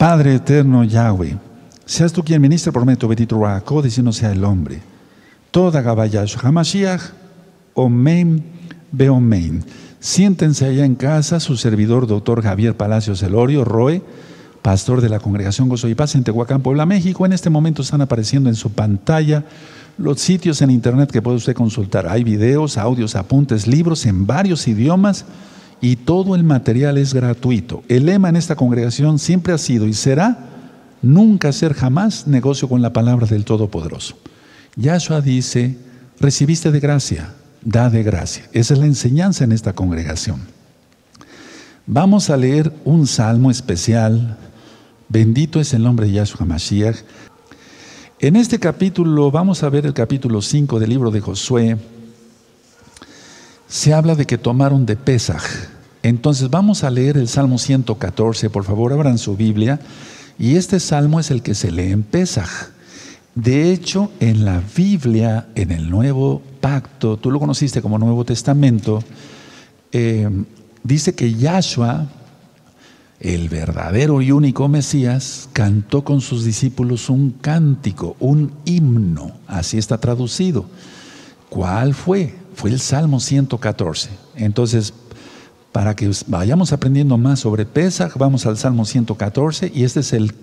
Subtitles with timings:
[0.00, 1.36] Padre eterno Yahweh,
[1.84, 4.80] seas tú quien ministre por medio de Raako, no sea el hombre.
[5.50, 7.02] Toda Gabayash Hamashiach,
[7.74, 8.42] Omen
[8.92, 9.62] Beomen.
[9.98, 14.02] Siéntense allá en casa, su servidor, doctor Javier Palacios Elorio, Roe,
[14.62, 17.26] pastor de la Congregación Gozo y Paz en Tehuacán, Puebla, México.
[17.26, 19.44] En este momento están apareciendo en su pantalla
[19.98, 22.08] los sitios en internet que puede usted consultar.
[22.08, 25.26] Hay videos, audios, apuntes, libros en varios idiomas
[25.80, 27.82] y todo el material es gratuito.
[27.88, 30.46] El lema en esta congregación siempre ha sido y será
[31.02, 34.16] nunca hacer jamás negocio con la palabra del Todopoderoso.
[34.76, 35.78] Yahshua dice,
[36.18, 37.32] recibiste de gracia,
[37.62, 38.44] da de gracia.
[38.52, 40.40] Esa es la enseñanza en esta congregación.
[41.86, 44.36] Vamos a leer un salmo especial.
[45.08, 46.98] Bendito es el nombre de Yahshua Mashiach.
[48.20, 51.78] En este capítulo, vamos a ver el capítulo 5 del libro de Josué
[53.70, 55.44] se habla de que tomaron de Pesaj.
[56.02, 59.80] Entonces vamos a leer el Salmo 114, por favor abran su Biblia,
[60.38, 62.48] y este salmo es el que se lee en Pesaj.
[63.34, 69.04] De hecho, en la Biblia, en el Nuevo Pacto, tú lo conociste como Nuevo Testamento,
[69.92, 70.28] eh,
[70.82, 72.06] dice que Yahshua,
[73.20, 79.98] el verdadero y único Mesías, cantó con sus discípulos un cántico, un himno, así está
[79.98, 80.64] traducido.
[81.50, 82.34] ¿Cuál fue?
[82.60, 84.10] fue el Salmo 114.
[84.36, 84.92] Entonces,
[85.72, 90.34] para que vayamos aprendiendo más sobre Pesach, vamos al Salmo 114 y este es el,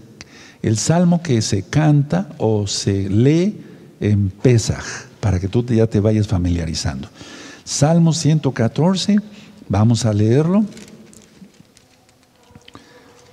[0.61, 3.61] el Salmo que se canta o se lee
[3.99, 4.85] en Pesach,
[5.19, 7.09] para que tú ya te vayas familiarizando.
[7.63, 9.17] Salmo 114,
[9.67, 10.63] vamos a leerlo.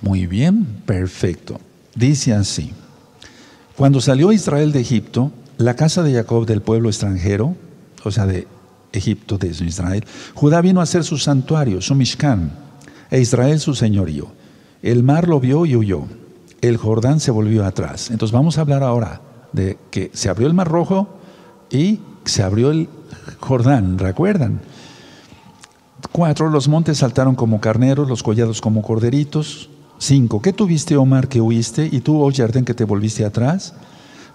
[0.01, 1.59] Muy bien, perfecto.
[1.95, 2.73] Dice así,
[3.77, 7.55] cuando salió Israel de Egipto, la casa de Jacob del pueblo extranjero,
[8.03, 8.47] o sea, de
[8.95, 12.51] Egipto de Israel, Judá vino a ser su santuario, su Mishkan,
[13.11, 14.27] e Israel su señorío.
[14.81, 16.05] El mar lo vio y huyó.
[16.61, 18.11] El Jordán se volvió atrás.
[18.11, 19.21] Entonces vamos a hablar ahora
[19.51, 21.07] de que se abrió el mar rojo
[21.69, 22.89] y se abrió el
[23.39, 24.61] Jordán, ¿recuerdan?
[26.11, 29.69] Cuatro, los montes saltaron como carneros, los collados como corderitos.
[29.97, 31.87] Cinco, ¿qué tuviste, Omar, que huiste?
[31.91, 33.73] Y tú, oh que te volviste atrás.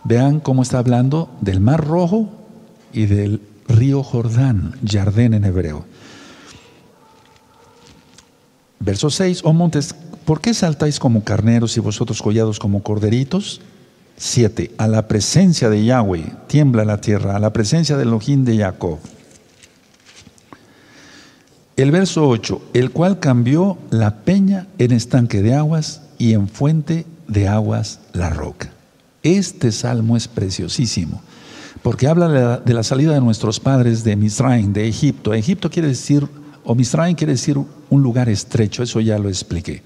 [0.04, 2.28] Vean cómo está hablando del mar rojo
[2.92, 3.40] y del
[3.70, 5.84] río Jordán, Jardén en hebreo.
[8.78, 9.94] Verso 6, oh montes,
[10.24, 13.60] ¿por qué saltáis como carneros y vosotros collados como corderitos?
[14.16, 18.58] 7, a la presencia de Yahweh tiembla la tierra, a la presencia del Elohim de
[18.58, 18.98] Jacob.
[21.76, 27.06] El verso 8, el cual cambió la peña en estanque de aguas y en fuente
[27.28, 28.70] de aguas la roca.
[29.22, 31.22] Este salmo es preciosísimo
[31.82, 35.32] porque habla de la, salida de nuestros padres de Misraim, de Egipto.
[35.32, 36.26] Egipto quiere decir,
[36.64, 39.82] o Misraim quiere decir un lugar estrecho, eso ya lo expliqué.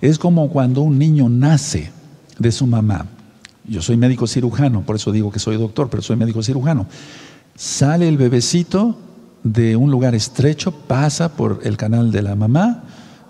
[0.00, 1.90] Es como cuando un niño nace
[2.38, 3.06] de su mamá.
[3.66, 6.86] Yo soy médico cirujano, por eso digo que soy doctor, pero soy médico cirujano.
[7.54, 8.98] Sale el bebecito
[9.42, 12.84] de un lugar estrecho, pasa por el canal de la mamá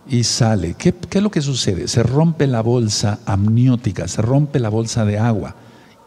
[0.09, 0.75] y sale.
[0.75, 1.87] ¿Qué, ¿Qué, es lo que sucede?
[1.87, 5.55] Se rompe la bolsa amniótica, se rompe la bolsa de agua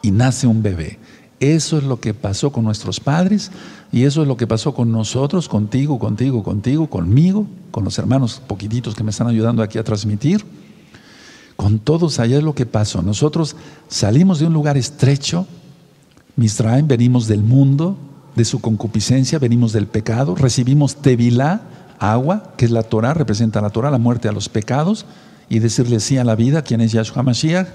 [0.01, 0.99] y nace un bebé.
[1.39, 3.51] Eso es lo que pasó con nuestros padres
[3.91, 8.41] y eso es lo que pasó con nosotros, contigo, contigo, contigo, conmigo, con los hermanos
[8.47, 10.45] poquititos que me están ayudando aquí a transmitir.
[11.55, 13.01] Con todos allá es lo que pasó.
[13.01, 13.55] Nosotros
[13.87, 15.45] salimos de un lugar estrecho,
[16.35, 17.97] Misraim, venimos del mundo,
[18.35, 21.61] de su concupiscencia, venimos del pecado, recibimos tevilá,
[21.99, 25.05] agua, que es la Torah, representa la Torah, la muerte a los pecados,
[25.49, 27.67] y decirle sí a la vida, quien es Yahshua Mashiach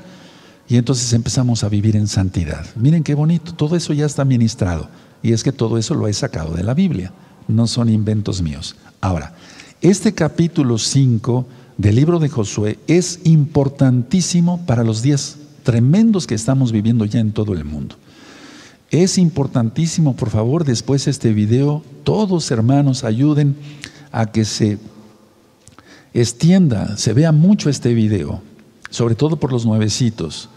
[0.69, 2.67] y entonces empezamos a vivir en santidad.
[2.77, 4.89] Miren qué bonito, todo eso ya está ministrado.
[5.23, 7.13] Y es que todo eso lo he sacado de la Biblia,
[7.49, 8.77] no son inventos míos.
[9.01, 9.35] Ahora,
[9.81, 11.47] este capítulo 5
[11.79, 17.33] del libro de Josué es importantísimo para los días tremendos que estamos viviendo ya en
[17.33, 17.97] todo el mundo.
[18.91, 23.57] Es importantísimo, por favor, después de este video, todos hermanos ayuden
[24.13, 24.79] a que se
[26.15, 28.43] extienda, se vea mucho este video,
[28.91, 30.49] sobre todo por los nuevecitos.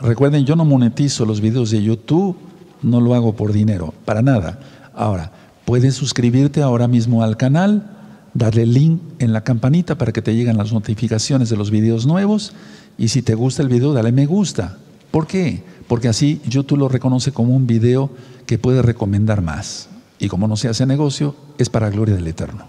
[0.00, 2.36] Recuerden, yo no monetizo los videos de YouTube,
[2.82, 4.58] no lo hago por dinero, para nada.
[4.94, 5.32] Ahora,
[5.64, 7.90] puedes suscribirte ahora mismo al canal,
[8.34, 12.06] darle el link en la campanita para que te lleguen las notificaciones de los videos
[12.06, 12.52] nuevos
[12.98, 14.76] y si te gusta el video, dale me gusta.
[15.10, 15.62] ¿Por qué?
[15.88, 18.10] Porque así YouTube lo reconoce como un video
[18.44, 19.88] que puede recomendar más.
[20.18, 22.66] Y como no se hace negocio, es para gloria del Eterno.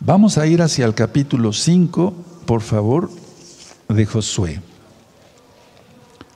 [0.00, 2.14] Vamos a ir hacia el capítulo 5,
[2.46, 3.10] por favor,
[3.88, 4.60] de Josué.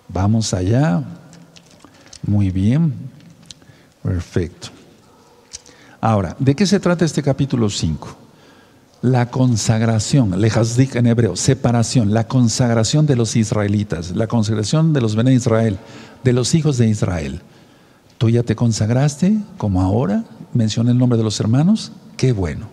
[0.08, 1.02] Vamos allá.
[2.26, 2.92] Muy bien.
[4.02, 4.68] Perfecto.
[6.00, 8.28] Ahora, ¿de qué se trata este capítulo 5?
[9.00, 15.14] la consagración, lejazdik en hebreo, separación, la consagración de los israelitas, la consagración de los
[15.14, 15.78] de Israel,
[16.24, 17.40] de los hijos de Israel.
[18.18, 20.24] ¿Tú ya te consagraste como ahora?
[20.52, 21.92] Menciona el nombre de los hermanos.
[22.16, 22.68] Qué bueno.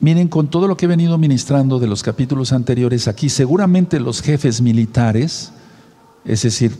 [0.00, 4.20] Miren, con todo lo que he venido ministrando de los capítulos anteriores aquí, seguramente los
[4.20, 5.52] jefes militares,
[6.28, 6.76] es decir,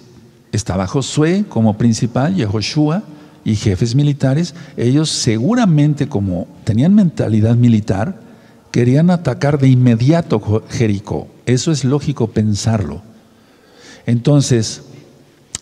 [0.53, 3.03] estaba Josué como principal, Yehoshua,
[3.45, 8.21] y jefes militares, ellos seguramente como tenían mentalidad militar,
[8.71, 11.29] querían atacar de inmediato Jericó.
[11.47, 13.01] Eso es lógico pensarlo.
[14.05, 14.83] Entonces,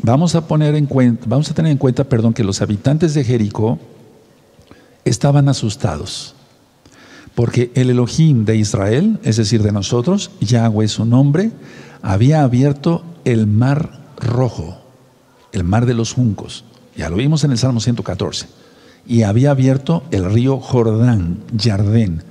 [0.02, 3.22] vamos a poner en cuenta, vamos a tener en cuenta, perdón, que los habitantes de
[3.22, 3.78] Jericó
[5.04, 6.34] estaban asustados.
[7.36, 11.52] Porque el Elohim de Israel, es decir, de nosotros, Yahweh su nombre,
[12.06, 14.78] había abierto el mar rojo,
[15.50, 16.64] el mar de los juncos.
[16.96, 18.46] Ya lo vimos en el Salmo 114.
[19.08, 22.22] Y había abierto el río Jordán, Jardén.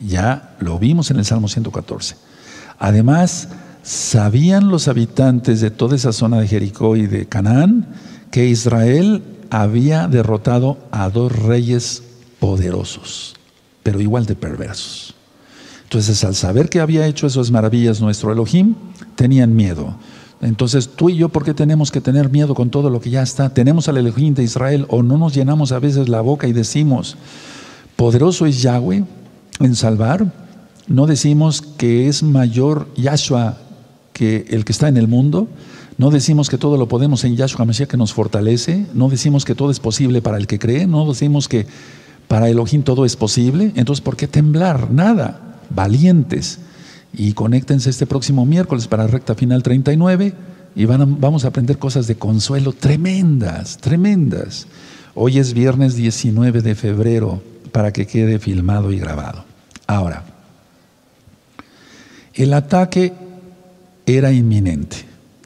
[0.00, 2.16] Ya lo vimos en el Salmo 114.
[2.78, 3.50] Además,
[3.82, 7.86] sabían los habitantes de toda esa zona de Jericó y de Canaán
[8.30, 12.02] que Israel había derrotado a dos reyes
[12.40, 13.34] poderosos,
[13.82, 15.17] pero igual de perversos.
[15.88, 18.74] Entonces, al saber que había hecho esas maravillas nuestro Elohim,
[19.16, 19.94] tenían miedo.
[20.42, 23.22] Entonces tú y yo, ¿por qué tenemos que tener miedo con todo lo que ya
[23.22, 23.54] está?
[23.54, 27.16] Tenemos al Elohim de Israel o no nos llenamos a veces la boca y decimos,
[27.96, 29.02] poderoso es Yahweh
[29.60, 30.30] en salvar.
[30.88, 33.56] No decimos que es mayor Yahshua
[34.12, 35.48] que el que está en el mundo.
[35.96, 38.84] No decimos que todo lo podemos en Yahshua Mashiach que nos fortalece.
[38.92, 40.86] No decimos que todo es posible para el que cree.
[40.86, 41.66] No decimos que
[42.28, 43.72] para Elohim todo es posible.
[43.74, 44.90] Entonces, ¿por qué temblar?
[44.92, 45.47] Nada.
[45.70, 46.58] Valientes.
[47.12, 50.34] Y conéctense este próximo miércoles para recta final 39
[50.74, 54.66] y van vamos a aprender cosas de consuelo tremendas, tremendas.
[55.14, 57.42] Hoy es viernes 19 de febrero
[57.72, 59.44] para que quede filmado y grabado.
[59.86, 60.24] Ahora,
[62.34, 63.12] el ataque
[64.06, 64.98] era inminente,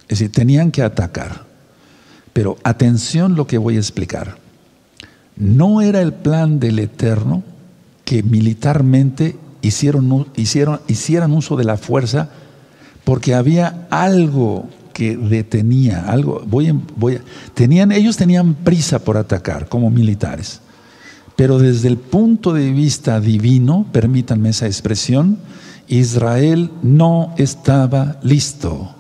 [0.03, 1.47] es decir, tenían que atacar.
[2.33, 4.37] Pero atención lo que voy a explicar.
[5.37, 7.43] No era el plan del Eterno
[8.05, 12.29] que militarmente hicieron, hicieron, hicieran uso de la fuerza
[13.05, 17.19] porque había algo que detenía, algo, voy, voy,
[17.55, 20.61] tenían, ellos tenían prisa por atacar como militares,
[21.35, 25.39] pero desde el punto de vista divino, permítanme esa expresión,
[25.89, 28.95] Israel no estaba listo.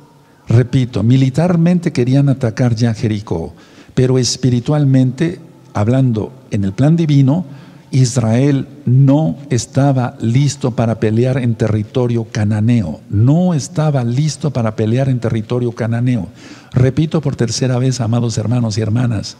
[0.49, 3.55] Repito, militarmente querían atacar ya Jericó,
[3.95, 5.41] pero espiritualmente,
[5.75, 7.45] hablando en el plan divino,
[7.93, 15.21] Israel no estaba listo para pelear en territorio cananeo, no estaba listo para pelear en
[15.21, 16.29] territorio cananeo.
[16.73, 19.37] Repito por tercera vez, amados hermanos y hermanas,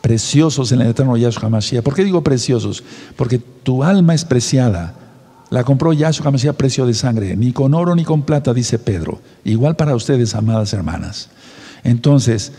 [0.00, 1.84] preciosos en el eterno Yahshua Mashiach.
[1.84, 2.82] ¿Por qué digo preciosos?
[3.14, 4.94] Porque tu alma es preciada.
[5.50, 9.20] La compró Yahshua Mashiach precio de sangre, ni con oro ni con plata, dice Pedro.
[9.44, 11.28] Igual para ustedes, amadas hermanas.
[11.86, 12.50] Entonces,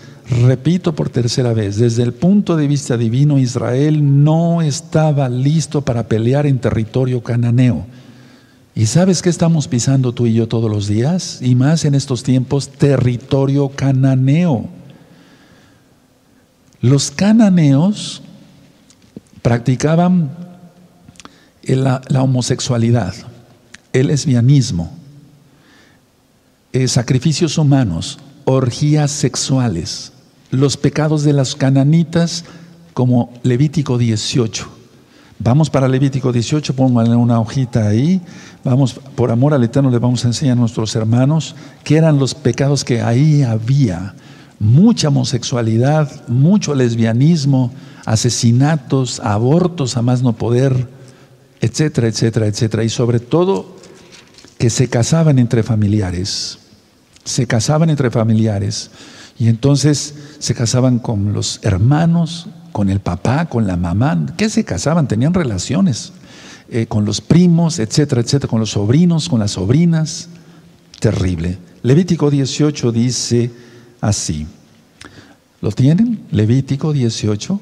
[0.45, 6.07] repito por tercera vez, desde el punto de vista divino, Israel no estaba listo para
[6.07, 7.85] pelear en territorio cananeo.
[8.73, 11.39] ¿Y sabes qué estamos pisando tú y yo todos los días?
[11.41, 14.69] Y más en estos tiempos, territorio cananeo.
[16.79, 18.21] Los cananeos
[19.41, 20.31] practicaban
[21.63, 23.13] la, homosexualidad,
[23.91, 24.89] el lesbianismo,
[26.71, 30.13] eh, sacrificios humanos, orgías sexuales,
[30.51, 32.45] los pecados de las cananitas
[32.93, 34.69] como Levítico 18.
[35.37, 38.21] Vamos para Levítico 18, pónganle una hojita ahí.
[38.63, 42.35] Vamos, por amor al Eterno, le vamos a enseñar a nuestros hermanos qué eran los
[42.35, 44.15] pecados que ahí había.
[44.61, 47.73] Mucha homosexualidad, mucho lesbianismo,
[48.05, 50.87] asesinatos, abortos a más no poder,
[51.59, 52.85] etcétera, etcétera, etcétera.
[52.85, 53.75] Y sobre todo,
[54.57, 56.59] que se casaban entre familiares
[57.27, 58.89] se casaban entre familiares
[59.37, 64.25] y entonces se casaban con los hermanos, con el papá, con la mamá.
[64.37, 65.07] ¿Qué se casaban?
[65.07, 66.13] Tenían relaciones
[66.69, 70.29] eh, con los primos, etcétera, etcétera, con los sobrinos, con las sobrinas.
[70.99, 71.57] Terrible.
[71.83, 73.51] Levítico 18 dice
[73.99, 74.47] así.
[75.61, 76.21] ¿Lo tienen?
[76.31, 77.59] Levítico 18.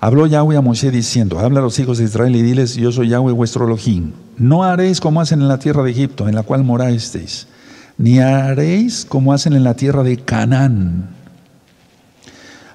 [0.00, 3.10] Habló Yahweh a Moisés diciendo, habla a los hijos de Israel y diles, yo soy
[3.10, 4.12] Yahweh vuestro Elohim.
[4.38, 7.46] No haréis como hacen en la tierra de Egipto, en la cual morasteis
[7.98, 11.08] ni haréis como hacen en la tierra de Canaán,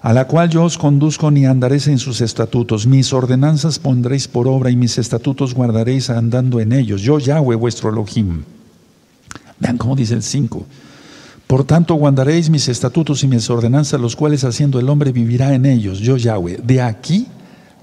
[0.01, 2.87] a la cual yo os conduzco, ni andaréis en sus estatutos.
[2.87, 7.01] Mis ordenanzas pondréis por obra y mis estatutos guardaréis andando en ellos.
[7.01, 8.43] Yo, Yahweh, vuestro Elohim.
[9.59, 10.65] Vean cómo dice el 5.
[11.47, 15.65] Por tanto, guardaréis mis estatutos y mis ordenanzas, los cuales haciendo el hombre vivirá en
[15.65, 15.99] ellos.
[15.99, 16.61] Yo, Yahweh.
[16.63, 17.27] De aquí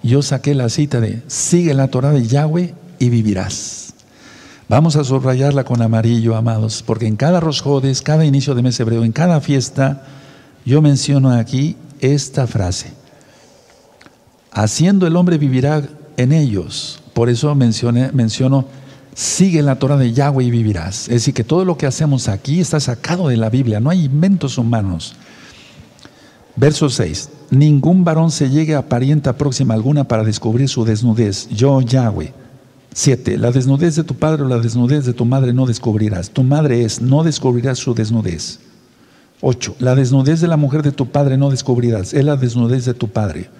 [0.04, 3.83] yo saqué la cita de sigue la Torah de Yahweh y vivirás.
[4.66, 9.04] Vamos a subrayarla con amarillo, amados, porque en cada Rosjodes, cada inicio de mes hebreo,
[9.04, 10.02] en cada fiesta,
[10.64, 12.92] yo menciono aquí esta frase.
[14.50, 15.82] Haciendo el hombre vivirá
[16.16, 17.02] en ellos.
[17.12, 18.64] Por eso mencioné, menciono,
[19.14, 21.08] sigue la Torah de Yahweh y vivirás.
[21.08, 24.04] Es decir, que todo lo que hacemos aquí está sacado de la Biblia, no hay
[24.04, 25.14] inventos humanos.
[26.56, 27.28] Verso 6.
[27.50, 31.48] Ningún varón se llegue a parienta próxima alguna para descubrir su desnudez.
[31.50, 32.43] Yo, Yahweh.
[32.94, 33.38] 7.
[33.38, 36.30] La desnudez de tu padre o la desnudez de tu madre no descubrirás.
[36.30, 38.60] Tu madre es, no descubrirás su desnudez.
[39.40, 39.76] 8.
[39.80, 42.14] La desnudez de la mujer de tu padre no descubrirás.
[42.14, 43.50] Es la desnudez de tu padre.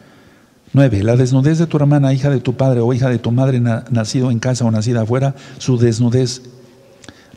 [0.72, 1.02] 9.
[1.02, 4.30] La desnudez de tu hermana, hija de tu padre o hija de tu madre, nacido
[4.30, 6.42] en casa o nacida afuera, su desnudez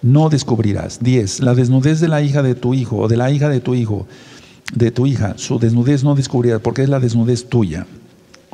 [0.03, 0.99] no descubrirás.
[1.01, 1.39] 10.
[1.39, 4.07] La desnudez de la hija de tu hijo o de la hija de tu hijo
[4.73, 7.87] de tu hija, su desnudez no descubrirás, porque es la desnudez tuya.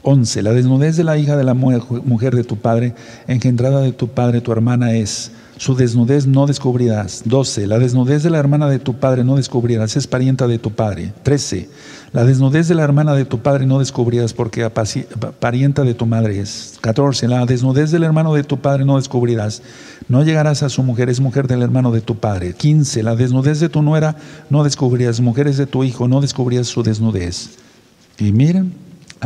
[0.04, 0.44] 11.
[0.44, 2.94] La desnudez de la hija de la mujer de tu padre,
[3.28, 5.32] engendrada de tu padre, tu hermana es.
[5.58, 7.22] Su desnudez no descubrirás.
[7.26, 7.68] 12.
[7.68, 11.14] La desnudez de la hermana de tu padre no descubrirás, es parienta de tu padre.
[11.24, 11.70] 13.
[12.12, 14.70] La desnudez de la hermana de tu padre no descubrirás porque
[15.40, 16.78] parienta de tu madre es.
[16.82, 17.28] 14.
[17.28, 19.62] La desnudez del hermano de tu padre no descubrirás.
[20.10, 22.54] No llegarás a su mujer, es mujer del hermano de tu padre.
[22.54, 23.04] 15.
[23.04, 24.18] La desnudez de tu nuera
[24.50, 25.22] no descubrirás.
[25.22, 27.52] Mujeres de tu hijo no descubrirás su desnudez.
[28.20, 28.74] Y miren,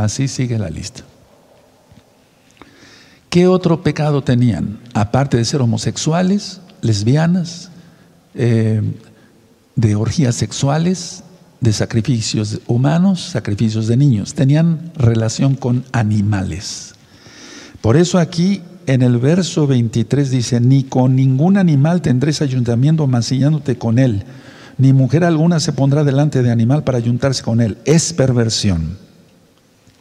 [0.04, 1.04] así sigue la lista.
[3.30, 4.80] ¿Qué otro pecado tenían?
[4.94, 7.70] Aparte de ser homosexuales, lesbianas,
[8.34, 8.82] eh,
[9.76, 11.24] de orgías sexuales,
[11.60, 14.34] de sacrificios humanos, sacrificios de niños.
[14.34, 16.94] Tenían relación con animales.
[17.82, 23.78] Por eso aquí en el verso 23 dice, ni con ningún animal tendréis ayuntamiento mancillándote
[23.78, 24.24] con él,
[24.78, 27.78] ni mujer alguna se pondrá delante de animal para ayuntarse con él.
[27.86, 29.07] Es perversión.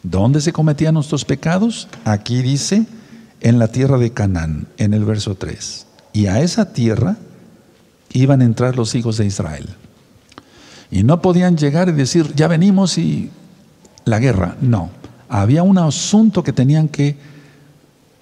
[0.09, 1.87] ¿Dónde se cometían nuestros pecados?
[2.05, 2.85] Aquí dice,
[3.41, 5.85] en la tierra de Canaán, en el verso 3.
[6.13, 7.17] Y a esa tierra
[8.13, 9.67] iban a entrar los hijos de Israel.
[10.89, 13.29] Y no podían llegar y decir, ya venimos y
[14.05, 14.55] la guerra.
[14.61, 14.91] No,
[15.27, 17.17] había un asunto que tenían que,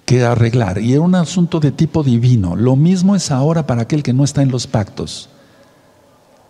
[0.04, 2.56] que arreglar y era un asunto de tipo divino.
[2.56, 5.28] Lo mismo es ahora para aquel que no está en los pactos.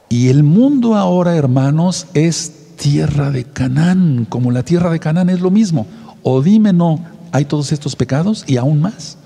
[0.09, 5.41] Y el mundo ahora, hermanos, es tierra de Canaán, como la tierra de Canaán es
[5.41, 5.87] lo mismo.
[6.23, 9.19] O dime no, hay todos estos pecados y aún más.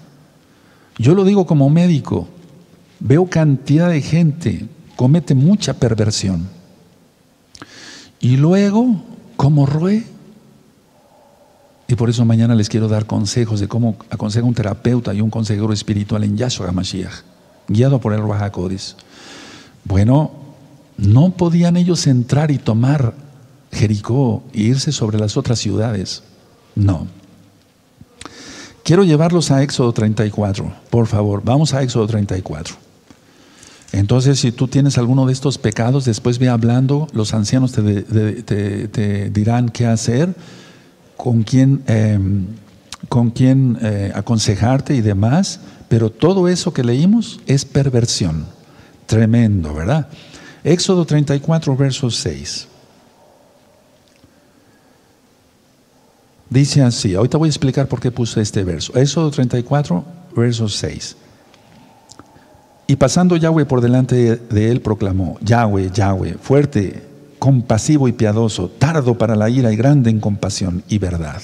[0.98, 2.28] Yo lo digo como médico,
[3.00, 4.68] veo cantidad de gente
[5.00, 6.46] comete mucha perversión.
[8.20, 9.02] Y luego,
[9.34, 10.04] como roe.
[11.88, 15.30] Y por eso mañana les quiero dar consejos de cómo aconseja un terapeuta y un
[15.30, 17.22] consejero espiritual en Yahshua Mashiach,
[17.66, 18.94] guiado por el Rahakodis.
[19.84, 20.32] Bueno,
[20.98, 23.14] no podían ellos entrar y tomar
[23.72, 26.22] Jericó e irse sobre las otras ciudades.
[26.74, 27.06] No.
[28.82, 31.42] Quiero llevarlos a Éxodo 34, por favor.
[31.44, 32.74] Vamos a Éxodo 34.
[33.92, 39.68] Entonces, si tú tienes alguno de estos pecados, después ve hablando, los ancianos te, dirán
[39.68, 40.34] qué hacer,
[41.16, 42.46] con quién, em,
[43.08, 48.46] con quién eh, aconsejarte y demás, pero todo eso que leímos es perversión.
[49.06, 50.08] Tremendo, ¿verdad?
[50.62, 52.68] Éxodo 34, verso 6.
[56.50, 58.92] Dice así, ahorita voy a explicar por qué puse este verso.
[58.98, 60.04] Éxodo 34,
[60.36, 61.16] verso 6.
[62.88, 67.04] Y pasando Yahweh por delante de él, proclamó, Yahweh, Yahweh, fuerte,
[67.38, 71.40] compasivo y piadoso, tardo para la ira y grande en compasión y verdad.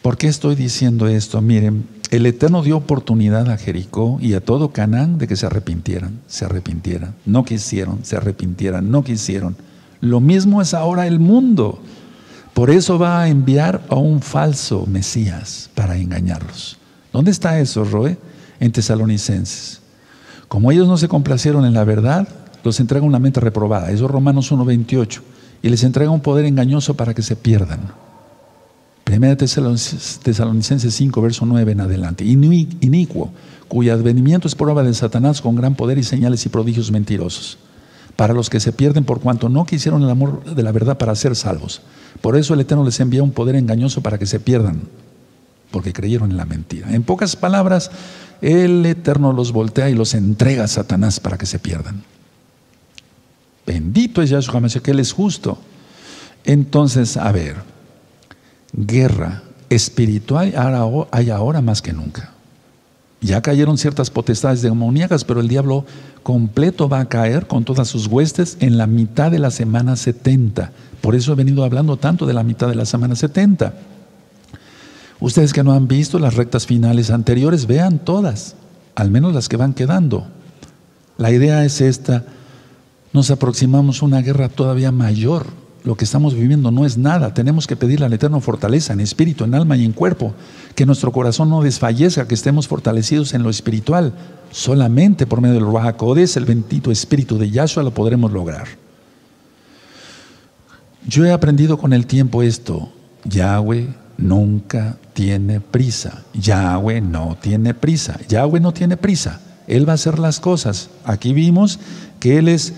[0.00, 1.42] ¿Por qué estoy diciendo esto?
[1.42, 6.20] Miren, el Eterno dio oportunidad a Jericó y a todo Canaán de que se arrepintieran,
[6.26, 7.14] se arrepintieran.
[7.26, 9.56] No quisieron, se arrepintieran, no quisieron.
[10.00, 11.82] Lo mismo es ahora el mundo.
[12.58, 16.76] Por eso va a enviar a un falso Mesías para engañarlos.
[17.12, 18.18] ¿Dónde está eso, Roe?
[18.58, 19.80] En Tesalonicenses.
[20.48, 22.26] Como ellos no se complacieron en la verdad,
[22.64, 23.92] los entrega una mente reprobada.
[23.92, 25.20] Eso es Romanos 1.28.
[25.62, 27.78] Y les entrega un poder engañoso para que se pierdan.
[29.04, 32.24] Primera Tesalonicenses 5, verso 9 en adelante.
[32.24, 33.30] Inicuo,
[33.68, 37.56] cuyo advenimiento es prueba de Satanás con gran poder y señales y prodigios mentirosos.
[38.16, 41.14] Para los que se pierden por cuanto no quisieron el amor de la verdad para
[41.14, 41.82] ser salvos.
[42.20, 44.82] Por eso el Eterno les envía un poder engañoso para que se pierdan,
[45.70, 46.92] porque creyeron en la mentira.
[46.92, 47.90] En pocas palabras,
[48.40, 52.02] el Eterno los voltea y los entrega a Satanás para que se pierdan.
[53.66, 55.58] Bendito es Yahshua que Él es justo.
[56.44, 57.56] Entonces, a ver,
[58.72, 60.54] guerra espiritual
[61.10, 62.32] hay ahora más que nunca.
[63.20, 65.84] Ya cayeron ciertas potestades demoníacas, pero el diablo
[66.22, 70.70] completo va a caer con todas sus huestes en la mitad de la semana 70.
[71.00, 73.74] Por eso he venido hablando tanto de la mitad de la semana 70.
[75.20, 78.54] Ustedes que no han visto las rectas finales anteriores, vean todas,
[78.94, 80.28] al menos las que van quedando.
[81.16, 82.24] La idea es esta,
[83.12, 85.46] nos aproximamos a una guerra todavía mayor.
[85.88, 87.32] Lo que estamos viviendo no es nada.
[87.32, 90.34] Tenemos que pedirle al Eterno fortaleza en espíritu, en alma y en cuerpo.
[90.74, 94.12] Que nuestro corazón no desfallezca, que estemos fortalecidos en lo espiritual.
[94.50, 95.96] Solamente por medio del Ruach
[96.36, 98.68] el bendito espíritu de Yahshua, lo podremos lograr.
[101.06, 102.92] Yo he aprendido con el tiempo esto.
[103.24, 106.22] Yahweh nunca tiene prisa.
[106.34, 108.20] Yahweh no tiene prisa.
[108.28, 109.40] Yahweh no tiene prisa.
[109.66, 110.90] Él va a hacer las cosas.
[111.06, 111.80] Aquí vimos
[112.20, 112.74] que Él es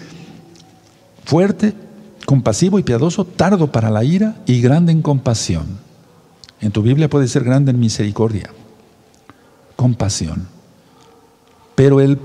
[1.24, 1.74] fuerte,
[2.26, 5.66] compasivo y piadoso, tardo para la ira y grande en compasión.
[6.60, 8.50] En tu Biblia puede ser grande en misericordia,
[9.76, 10.46] compasión.
[11.74, 12.18] Pero él,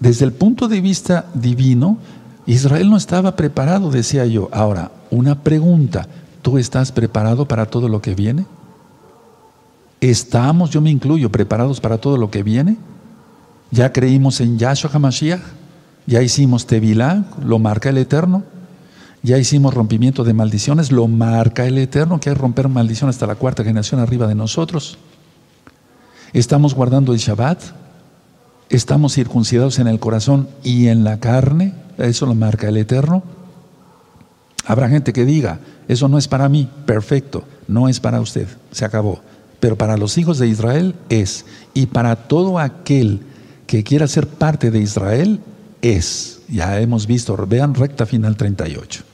[0.00, 1.98] desde el punto de vista divino,
[2.46, 4.48] Israel no estaba preparado, decía yo.
[4.52, 6.06] Ahora, una pregunta,
[6.42, 8.44] ¿tú estás preparado para todo lo que viene?
[10.00, 12.76] ¿Estamos, yo me incluyo, preparados para todo lo que viene?
[13.70, 15.40] ¿Ya creímos en Yahshua HaMashiach?
[16.06, 17.24] ¿Ya hicimos Tevilá?
[17.42, 18.42] ¿Lo marca el Eterno?
[19.24, 20.90] ¿Ya hicimos rompimiento de maldiciones?
[20.90, 22.18] ¿Lo marca el Eterno?
[22.18, 24.98] Que hay romper maldición hasta la cuarta generación arriba de nosotros.
[26.32, 27.62] ¿Estamos guardando el Shabbat?
[28.68, 31.72] ¿Estamos circuncidados en el corazón y en la carne?
[31.98, 33.22] Eso lo marca el Eterno.
[34.66, 38.84] Habrá gente que diga, eso no es para mí, perfecto, no es para usted, se
[38.84, 39.20] acabó.
[39.60, 41.44] Pero para los hijos de Israel es.
[41.74, 43.20] Y para todo aquel
[43.68, 45.40] que quiera ser parte de Israel
[45.80, 46.40] es.
[46.48, 49.11] Ya hemos visto, vean recta final 38.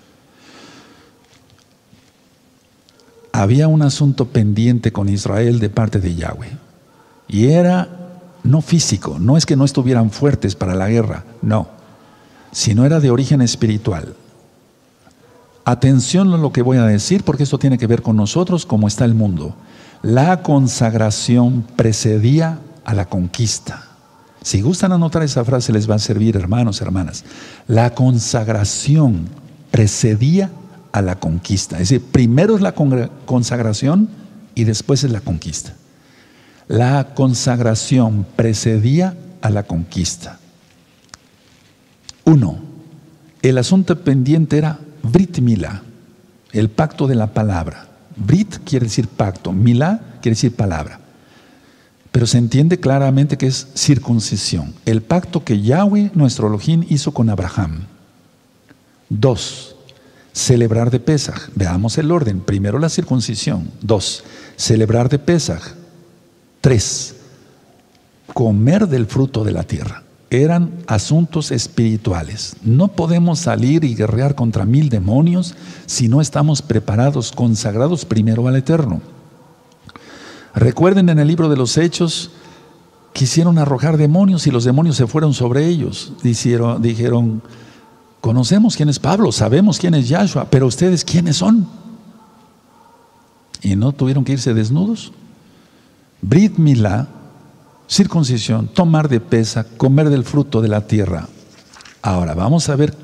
[3.38, 6.56] Había un asunto pendiente con Israel de parte de Yahweh.
[7.28, 7.88] Y era
[8.42, 11.78] no físico, no es que no estuvieran fuertes para la guerra, no
[12.52, 14.14] sino era de origen espiritual.
[15.64, 18.88] Atención a lo que voy a decir, porque esto tiene que ver con nosotros, como
[18.88, 19.54] está el mundo.
[20.02, 23.84] La consagración precedía a la conquista.
[24.42, 27.24] Si gustan anotar esa frase, les va a servir, hermanos, hermanas.
[27.66, 29.28] La consagración
[29.70, 30.50] precedía
[30.98, 31.76] a la conquista.
[31.76, 34.08] Es decir, primero es la consagración
[34.54, 35.74] y después es la conquista.
[36.66, 40.40] La consagración precedía a la conquista.
[42.24, 42.58] Uno,
[43.42, 45.82] el asunto pendiente era Brit Milá,
[46.52, 47.86] el pacto de la palabra.
[48.16, 50.98] Brit quiere decir pacto, Milá quiere decir palabra.
[52.10, 57.30] Pero se entiende claramente que es circuncisión, el pacto que Yahweh, nuestro Elohim, hizo con
[57.30, 57.84] Abraham.
[59.08, 59.76] Dos,
[60.38, 61.48] celebrar de Pesaj.
[61.54, 62.40] Veamos el orden.
[62.40, 63.68] Primero la circuncisión.
[63.82, 64.22] Dos,
[64.56, 65.60] celebrar de Pesaj.
[66.60, 67.16] Tres,
[68.32, 72.56] comer del fruto de la tierra eran asuntos espirituales.
[72.62, 75.54] No podemos salir y guerrear contra mil demonios
[75.86, 79.00] si no estamos preparados, consagrados primero al Eterno.
[80.54, 82.30] Recuerden en el libro de los Hechos,
[83.12, 86.12] quisieron arrojar demonios y los demonios se fueron sobre ellos.
[86.22, 87.42] Dijeron, dijeron
[88.20, 91.68] conocemos quién es Pablo, sabemos quién es Yahshua, pero ustedes quiénes son.
[93.62, 95.12] Y no tuvieron que irse desnudos.
[96.20, 97.08] Brit Milá
[97.88, 101.26] circuncisión, tomar de pesa, comer del fruto de la tierra.
[102.02, 102.94] Ahora, vamos a ver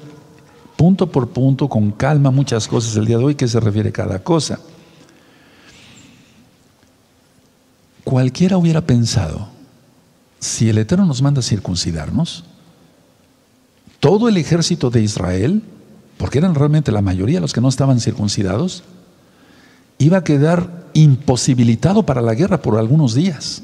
[0.76, 4.22] punto por punto, con calma, muchas cosas el día de hoy, que se refiere cada
[4.22, 4.60] cosa.
[8.04, 9.48] Cualquiera hubiera pensado,
[10.38, 12.44] si el Eterno nos manda a circuncidarnos,
[14.04, 15.62] todo el ejército de Israel,
[16.18, 18.84] porque eran realmente la mayoría los que no estaban circuncidados,
[19.98, 23.62] iba a quedar imposibilitado para la guerra por algunos días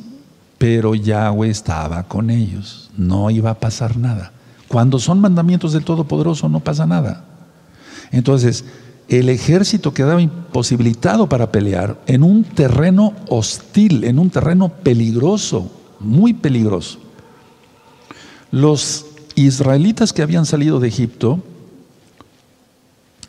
[0.61, 4.31] pero Yahweh estaba con ellos, no iba a pasar nada.
[4.69, 7.25] Cuando son mandamientos del Todopoderoso no pasa nada.
[8.13, 8.67] Entonces,
[9.09, 16.35] el ejército quedaba imposibilitado para pelear en un terreno hostil, en un terreno peligroso, muy
[16.35, 16.99] peligroso.
[18.51, 19.07] Los
[19.47, 21.43] israelitas que habían salido de Egipto,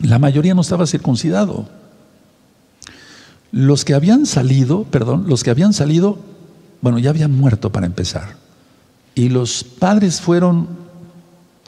[0.00, 1.68] la mayoría no estaba circuncidado.
[3.52, 6.18] Los que habían salido, perdón, los que habían salido
[6.82, 8.34] bueno, ya habían muerto para empezar.
[9.14, 10.66] Y los padres fueron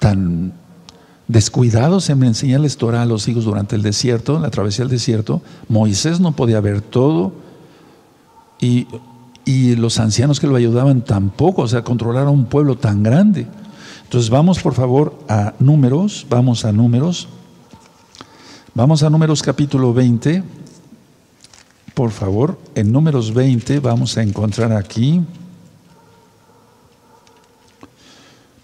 [0.00, 0.52] tan
[1.28, 5.40] descuidados en enseñarles Torah a los hijos durante el desierto, la travesía del desierto.
[5.68, 7.32] Moisés no podía ver todo
[8.60, 8.88] y,
[9.44, 13.46] y los ancianos que lo ayudaban tampoco, o sea, controlar a un pueblo tan grande.
[14.14, 17.26] Entonces vamos por favor a números, vamos a números,
[18.72, 20.44] vamos a números capítulo 20.
[21.94, 25.20] Por favor, en números 20 vamos a encontrar aquí.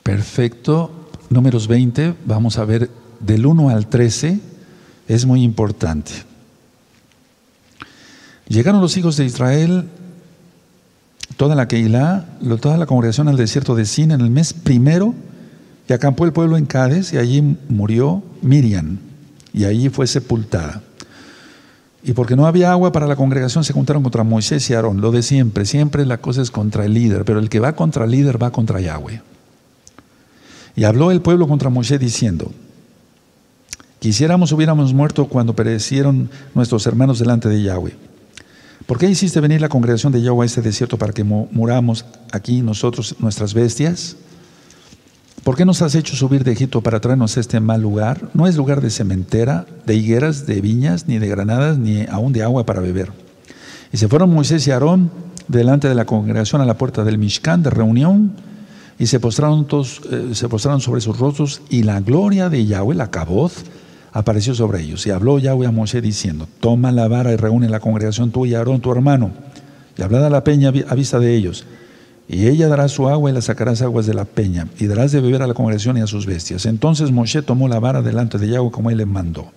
[0.05, 0.93] Perfecto.
[1.31, 4.39] Números 20, vamos a ver del 1 al 13.
[5.09, 6.13] Es muy importante.
[8.47, 9.89] Llegaron los hijos de Israel,
[11.37, 15.13] toda la Keilah, toda la congregación al desierto de Sin en el mes primero,
[15.91, 18.99] y acampó el pueblo en Cádiz, y allí murió Miriam,
[19.53, 20.83] y allí fue sepultada.
[22.05, 25.01] Y porque no había agua para la congregación, se juntaron contra Moisés y Aarón.
[25.01, 28.05] Lo de siempre, siempre la cosa es contra el líder, pero el que va contra
[28.05, 29.21] el líder va contra Yahweh.
[30.77, 32.53] Y habló el pueblo contra Moisés diciendo,
[33.99, 37.97] quisiéramos hubiéramos muerto cuando perecieron nuestros hermanos delante de Yahweh.
[38.87, 42.63] ¿Por qué hiciste venir la congregación de Yahweh a este desierto para que muramos aquí
[42.63, 44.17] nosotros, nuestras bestias?
[45.45, 48.29] ¿Por qué nos has hecho subir de Egipto para traernos a este mal lugar?
[48.35, 52.43] No es lugar de cementera, de higueras, de viñas, ni de granadas, ni aún de
[52.43, 53.11] agua para beber.
[53.91, 55.11] Y se fueron Moisés y Aarón
[55.49, 58.33] delante de la congregación a la puerta del Mishkan de reunión
[58.99, 62.95] y se postraron, todos, eh, se postraron sobre sus rostros y la gloria de Yahweh,
[62.95, 63.65] la caboz,
[64.13, 65.07] apareció sobre ellos.
[65.07, 68.55] Y habló Yahweh a Moisés diciendo, toma la vara y reúne la congregación tú y
[68.55, 69.31] Aarón tu hermano,
[69.97, 71.65] y hablad a la peña a vista de ellos.
[72.33, 75.21] Y ella dará su agua y la sacarás aguas de la peña, y darás de
[75.21, 76.65] beber a la congregación y a sus bestias.
[76.65, 79.51] Entonces Moshe tomó la vara delante de Yahweh como él le mandó.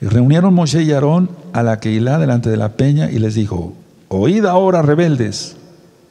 [0.00, 3.74] Y reunieron Moshe y Aarón a la Keilah delante de la peña y les dijo,
[4.08, 5.54] oíd ahora rebeldes,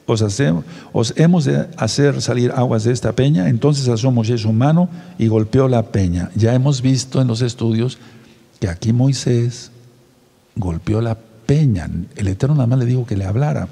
[0.06, 3.50] os, hacemos, os hemos de hacer salir aguas de esta peña.
[3.50, 4.88] Entonces alzó Moshe su mano
[5.18, 6.30] y golpeó la peña.
[6.34, 7.98] Ya hemos visto en los estudios
[8.58, 9.70] que aquí Moisés
[10.56, 11.90] golpeó la peña.
[12.16, 13.68] El Eterno nada más le dijo que le hablara.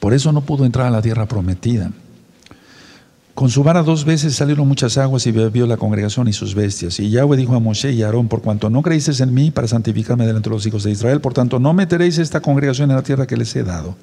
[0.00, 1.90] Por eso no pudo entrar a la tierra prometida.
[3.34, 6.98] Con su vara dos veces salieron muchas aguas y bebió la congregación y sus bestias.
[6.98, 9.68] Y Yahweh dijo a Moshe y a Aarón, por cuanto no creísteis en mí para
[9.68, 13.02] santificarme delante de los hijos de Israel, por tanto no meteréis esta congregación en la
[13.02, 13.96] tierra que les he dado.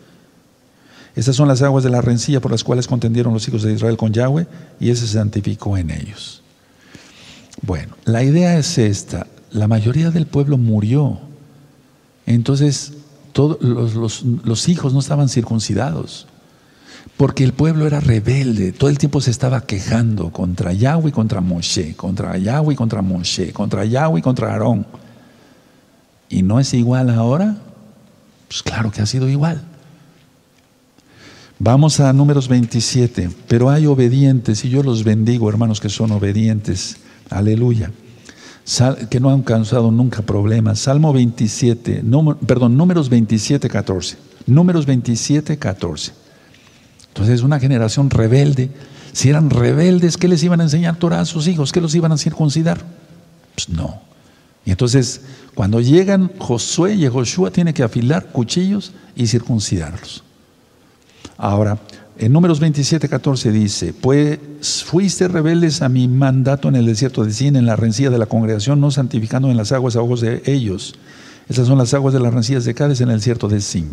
[1.15, 3.97] Estas son las aguas de la rencilla por las cuales contendieron los hijos de Israel
[3.97, 4.47] con Yahweh
[4.79, 6.41] y ese se santificó en ellos.
[7.61, 9.27] Bueno, la idea es esta.
[9.51, 11.19] La mayoría del pueblo murió.
[12.25, 12.93] Entonces,
[13.35, 16.25] todos los, hijos no estaban circuncidados,
[17.17, 21.41] porque el pueblo era rebelde, todo el tiempo se estaba quejando contra Yahweh y contra
[21.41, 24.87] Moshe, contra Yahweh y contra Moshe, contra Yahweh y contra Aarón.
[26.29, 27.57] ¿Y no es igual ahora?
[28.47, 29.61] Pues claro que ha sido igual.
[31.59, 36.99] Vamos a números 27, pero hay obedientes y yo los bendigo, hermanos que son obedientes.
[37.29, 37.91] Aleluya
[39.09, 40.79] que no han causado nunca problemas.
[40.79, 42.03] Salmo 27,
[42.47, 44.17] perdón, números 27, 14.
[44.47, 46.13] Números 27, 14.
[47.07, 48.69] Entonces, una generación rebelde.
[49.13, 51.71] Si eran rebeldes, ¿qué les iban a enseñar Torah a sus hijos?
[51.71, 52.81] ¿Qué los iban a circuncidar?
[53.53, 54.01] Pues no.
[54.65, 55.21] Y entonces,
[55.53, 60.23] cuando llegan Josué y Joshua, tiene que afilar cuchillos y circuncidarlos.
[61.37, 61.79] Ahora,
[62.17, 64.39] en Números 27, 14 dice, pues
[64.85, 68.25] fuiste rebeldes a mi mandato en el desierto de Sin, en la rencilla de la
[68.25, 70.95] congregación, no santificando en las aguas a ojos de ellos.
[71.49, 73.89] Estas son las aguas de las rencillas de Cádiz en el desierto de Sin.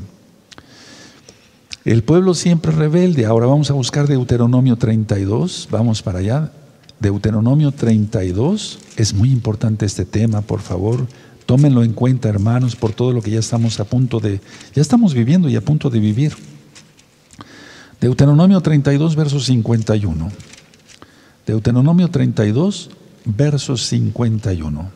[1.85, 3.27] El pueblo siempre rebelde.
[3.27, 5.69] Ahora vamos a buscar Deuteronomio 32.
[5.71, 6.53] Vamos para allá.
[7.01, 8.79] Deuteronomio 32.
[8.97, 11.09] Es muy importante este tema, por favor.
[11.45, 14.41] Tómenlo en cuenta, hermanos, por todo lo que ya estamos a punto de,
[14.75, 16.35] ya estamos viviendo y a punto de vivir.
[18.03, 20.29] Deuteronomio 32, verso 51.
[21.47, 22.91] Deuteronomio 32,
[23.25, 24.91] verso 51.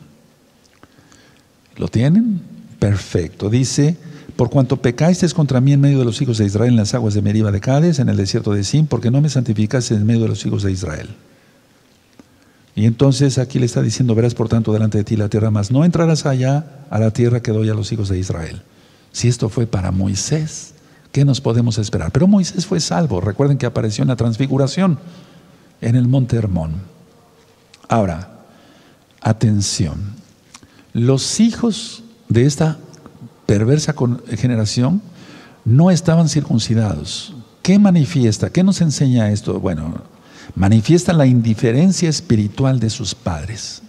[1.77, 2.41] ¿Lo tienen?
[2.81, 3.49] Perfecto.
[3.49, 3.97] Dice,
[4.35, 7.15] por cuanto pecasteis contra mí en medio de los hijos de Israel en las aguas
[7.15, 10.23] de Meriba de Cádiz, en el desierto de Sin, porque no me santificaste en medio
[10.23, 11.09] de los hijos de Israel.
[12.75, 15.71] Y entonces aquí le está diciendo, verás por tanto delante de ti la tierra, más
[15.71, 18.63] no entrarás allá a la tierra que doy a los hijos de Israel.
[19.13, 20.75] Si esto fue para Moisés,
[21.17, 22.13] ¿Qué nos podemos esperar?
[22.13, 23.23] Pero Moisés fue salvo.
[23.23, 24.99] Recuerden que apareció en la transfiguración
[25.81, 26.73] en el monte Hermón.
[27.89, 28.41] Ahora,
[29.23, 30.13] atención.
[30.93, 32.77] Los hijos de esta
[33.47, 33.95] perversa
[34.37, 35.01] generación
[35.65, 37.33] no estaban circuncidados.
[37.63, 38.51] ¿Qué manifiesta?
[38.51, 39.59] ¿Qué nos enseña esto?
[39.59, 40.03] Bueno,
[40.55, 43.81] manifiesta la indiferencia espiritual de sus padres.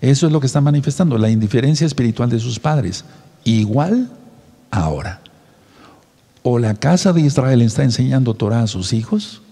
[0.00, 3.04] Eso es lo que está manifestando, la indiferencia espiritual de sus padres.
[3.44, 4.10] Igual
[4.72, 5.20] ahora
[6.48, 9.42] o la casa de Israel está enseñando Torah a sus hijos,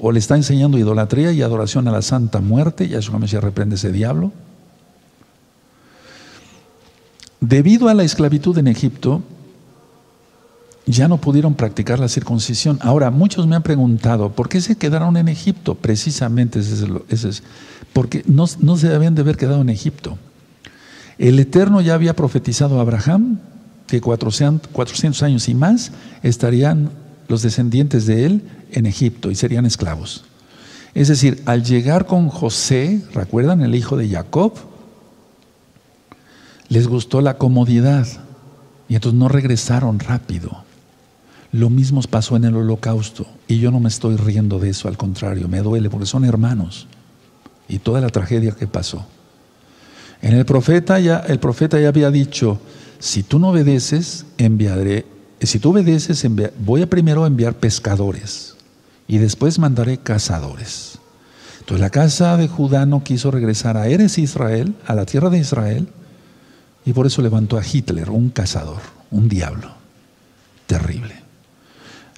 [0.00, 3.40] o le está enseñando idolatría y adoración a la santa muerte, y a eso se
[3.40, 4.32] reprende ese diablo.
[7.40, 9.22] Debido a la esclavitud en Egipto,
[10.84, 12.80] ya no pudieron practicar la circuncisión.
[12.82, 15.76] Ahora, muchos me han preguntado, ¿por qué se quedaron en Egipto?
[15.76, 17.44] Precisamente ese es,
[17.92, 20.18] porque no, no se debían de haber quedado en Egipto.
[21.18, 23.38] El Eterno ya había profetizado a Abraham
[23.90, 26.90] que 400, años y más estarían
[27.28, 30.24] los descendientes de él en Egipto y serían esclavos.
[30.94, 34.54] Es decir, al llegar con José, ¿recuerdan el hijo de Jacob?
[36.68, 38.06] Les gustó la comodidad
[38.88, 40.64] y entonces no regresaron rápido.
[41.52, 44.96] Lo mismo pasó en el holocausto y yo no me estoy riendo de eso, al
[44.96, 46.86] contrario, me duele porque son hermanos
[47.68, 49.06] y toda la tragedia que pasó.
[50.22, 52.60] En el profeta ya el profeta ya había dicho,
[53.00, 55.04] si tú no obedeces, enviaré
[55.46, 56.26] si tú obedeces,
[56.58, 58.54] voy a primero enviar pescadores
[59.08, 60.98] y después mandaré cazadores.
[61.60, 65.38] Entonces la casa de Judá no quiso regresar a Eres Israel, a la tierra de
[65.38, 65.88] Israel,
[66.84, 69.70] y por eso levantó a Hitler, un cazador, un diablo.
[70.66, 71.14] Terrible.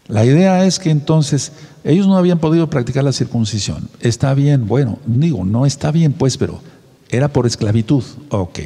[0.08, 1.52] La idea es que entonces
[1.84, 3.88] ellos no habían podido practicar la circuncisión.
[4.00, 6.60] Está bien, bueno, digo, no está bien pues, pero
[7.08, 8.02] era por esclavitud.
[8.30, 8.58] Ok.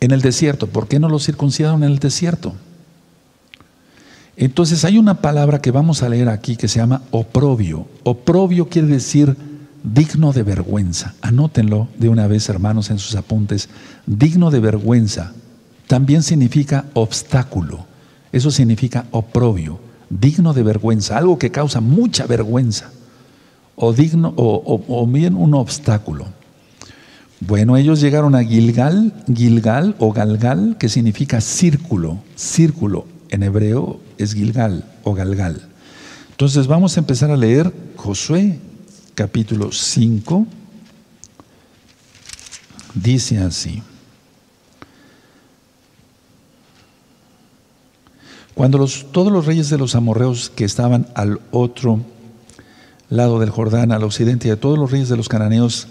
[0.00, 2.54] En el desierto, ¿por qué no los circuncidaron en el desierto?
[4.36, 7.86] Entonces hay una palabra que vamos a leer aquí que se llama oprobio.
[8.04, 9.34] Oprobio quiere decir
[9.82, 11.14] digno de vergüenza.
[11.22, 13.70] Anótenlo de una vez, hermanos, en sus apuntes.
[14.06, 15.32] Digno de vergüenza
[15.86, 17.86] también significa obstáculo.
[18.30, 19.78] Eso significa oprobio,
[20.10, 22.90] digno de vergüenza, algo que causa mucha vergüenza.
[23.76, 26.26] O digno, o, o bien un obstáculo.
[27.40, 33.06] Bueno, ellos llegaron a Gilgal, Gilgal o Galgal, que significa círculo, círculo.
[33.28, 35.68] En hebreo es Gilgal o Galgal.
[36.30, 38.58] Entonces vamos a empezar a leer Josué
[39.14, 40.46] capítulo 5.
[42.94, 43.82] Dice así.
[48.54, 52.00] Cuando todos los reyes de los amorreos que estaban al otro
[53.10, 55.88] lado del Jordán, al occidente, y de todos los reyes de los cananeos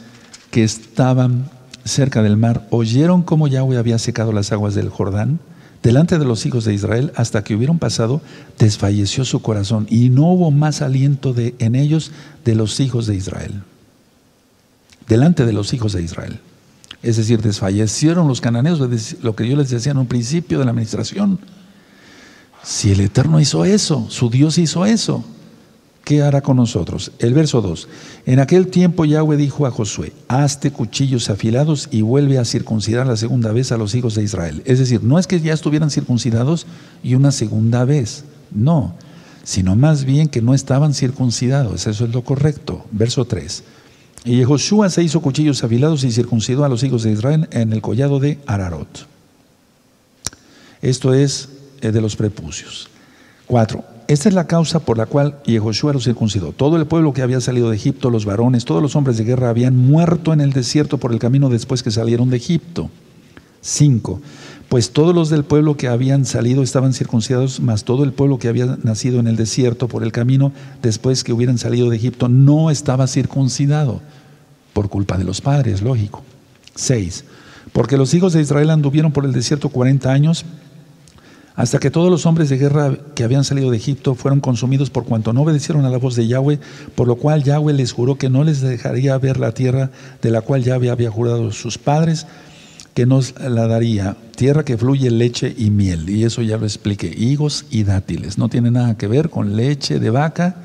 [0.56, 1.50] que estaban
[1.84, 5.42] cerca del mar, oyeron cómo Yahweh había secado las aguas del Jordán,
[5.84, 8.22] delante de los hijos de Israel, hasta que hubieron pasado,
[8.58, 12.14] desfalleció su corazón y no hubo más aliento en ellos
[12.46, 13.64] de los hijos de Israel.
[15.10, 16.40] Delante de los hijos de Israel.
[17.04, 18.80] Es decir, desfallecieron los cananeos,
[19.22, 21.38] lo que yo les decía en un principio de la administración.
[22.64, 25.26] Si el Eterno hizo eso, su Dios hizo eso,
[26.06, 27.12] ¿qué hará con nosotros?
[27.20, 27.90] El verso 2.
[28.28, 33.18] En aquel tiempo Yahweh dijo a Josué, hazte cuchillos afilados y vuelve a circuncidar la
[33.18, 34.62] segunda vez a los hijos de Israel.
[34.66, 36.68] Es decir, no es que ya estuvieran circuncidados
[37.04, 38.96] y una segunda vez, no,
[39.44, 42.86] sino más bien que no estaban circuncidados, eso es lo correcto.
[42.92, 43.64] Verso 3.
[44.24, 47.82] Y Josué se hizo cuchillos afilados y circuncidó a los hijos de Israel en el
[47.82, 49.08] collado de Ararot.
[50.82, 51.50] Esto es
[51.82, 52.90] eh, de los prepucios.
[53.48, 53.95] 4.
[54.08, 56.52] Esta es la causa por la cual Yehoshua los circuncidó.
[56.52, 59.50] Todo el pueblo que había salido de Egipto, los varones, todos los hombres de guerra
[59.50, 62.92] habían muerto en el desierto por el camino después que salieron de Egipto.
[63.62, 64.22] 5.
[64.70, 68.48] Pues todos los del pueblo que habían salido estaban circuncidados, más todo el pueblo que
[68.48, 70.52] había nacido en el desierto por el camino
[70.84, 74.02] después que hubieran salido de Egipto no estaba circuncidado,
[74.74, 76.24] por culpa de los padres, lógico.
[76.76, 77.26] 6.
[77.74, 80.46] Porque los hijos de Israel anduvieron por el desierto 40 años
[81.56, 85.06] hasta que todos los hombres de guerra que habían salido de Egipto fueron consumidos por
[85.06, 86.60] cuanto no obedecieron a la voz de Yahweh,
[86.96, 89.92] por lo cual Yahweh les juró que no les dejaría ver la tierra
[90.22, 92.28] de la cual Yahweh había jurado a sus padres,
[92.94, 96.10] que nos la daría, tierra que fluye leche y miel.
[96.10, 98.38] Y eso ya lo expliqué, higos y dátiles.
[98.38, 100.56] No tiene nada que ver con leche de vaca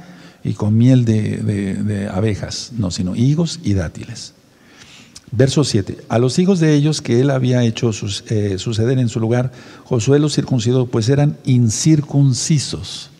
[0.45, 4.35] y con miel de, de abejas, no, sino higos y dátiles.
[5.33, 5.99] Verso 7.
[6.09, 7.91] A los hijos de ellos que él había hecho
[8.29, 9.53] eh, suceder en su lugar,
[9.85, 13.11] Josué los circuncidó, pues eran incircuncisos,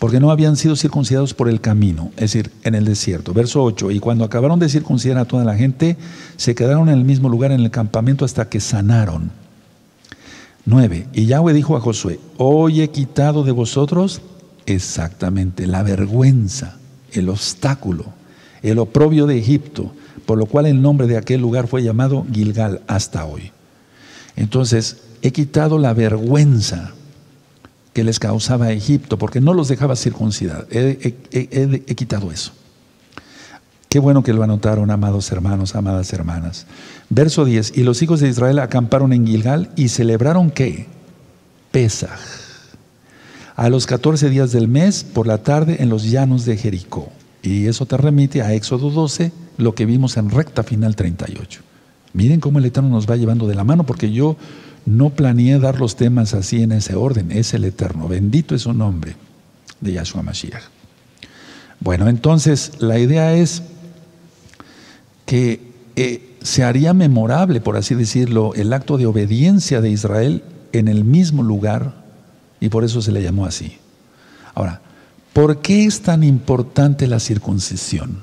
[0.00, 3.32] porque no habían sido circuncidados por el camino, es decir, en el desierto.
[3.32, 3.92] Verso 8.
[3.92, 5.96] Y cuando acabaron de circuncidar a toda la gente,
[6.36, 9.30] se quedaron en el mismo lugar en el campamento hasta que sanaron.
[10.66, 11.08] 9.
[11.12, 14.20] Y Yahweh dijo a Josué, hoy he quitado de vosotros
[14.66, 16.78] exactamente la vergüenza,
[17.12, 18.06] el obstáculo,
[18.62, 19.92] el oprobio de Egipto
[20.24, 23.52] por lo cual el nombre de aquel lugar fue llamado Gilgal hasta hoy.
[24.36, 26.92] Entonces, he quitado la vergüenza
[27.94, 30.66] que les causaba Egipto, porque no los dejaba circuncidar.
[30.70, 32.52] He, he, quitado eso.
[33.88, 36.66] Qué bueno que lo anotaron, amados hermanos, amadas hermanas.
[37.08, 40.88] Verso 10, y los hijos de Israel acamparon en Gilgal y celebraron qué?
[41.70, 42.18] Pesaj.
[43.54, 47.10] A los 14 días del mes, por la tarde, en los llanos de Jericó.
[47.44, 51.60] Y eso te remite a Éxodo 12, lo que vimos en recta final 38.
[52.14, 54.36] Miren cómo el Eterno nos va llevando de la mano, porque yo
[54.86, 57.30] no planeé dar los temas así en ese orden.
[57.30, 58.08] Es el Eterno.
[58.08, 59.14] Bendito es su nombre
[59.80, 60.62] de Yahshua Mashiach.
[61.80, 63.62] Bueno, entonces la idea es
[65.26, 65.60] que
[65.96, 71.04] eh, se haría memorable, por así decirlo, el acto de obediencia de Israel en el
[71.04, 72.04] mismo lugar
[72.58, 73.76] y por eso se le llamó así.
[74.54, 74.80] Ahora,
[75.34, 78.22] ¿Por qué es tan importante la circuncisión?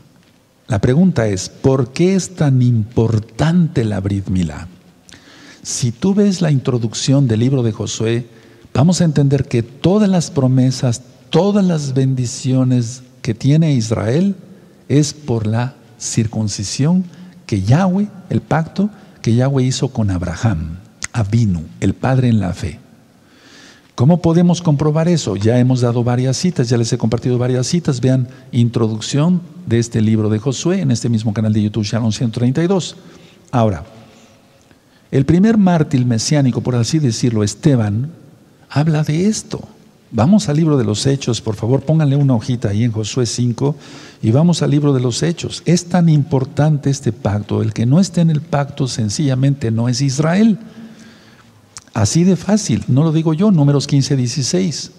[0.69, 4.69] La pregunta es, ¿por qué es tan importante la Brit Milá?
[5.61, 8.27] Si tú ves la introducción del libro de Josué,
[8.73, 14.37] vamos a entender que todas las promesas, todas las bendiciones que tiene Israel
[14.87, 17.03] es por la circuncisión
[17.45, 18.89] que Yahweh, el pacto
[19.21, 20.77] que Yahweh hizo con Abraham,
[21.11, 22.80] Abinu, el padre en la fe.
[23.95, 25.35] ¿Cómo podemos comprobar eso?
[25.35, 27.99] Ya hemos dado varias citas, ya les he compartido varias citas.
[27.99, 32.95] Vean, introducción de este libro de Josué en este mismo canal de YouTube, Shalom 132.
[33.51, 33.83] Ahora,
[35.11, 38.11] el primer mártir mesiánico, por así decirlo, Esteban,
[38.69, 39.67] habla de esto.
[40.13, 43.75] Vamos al libro de los Hechos, por favor, pónganle una hojita ahí en Josué 5
[44.21, 45.63] y vamos al libro de los Hechos.
[45.65, 50.01] Es tan importante este pacto, el que no esté en el pacto sencillamente no es
[50.01, 50.59] Israel.
[51.93, 54.91] Así de fácil, no lo digo yo, números 15, 16.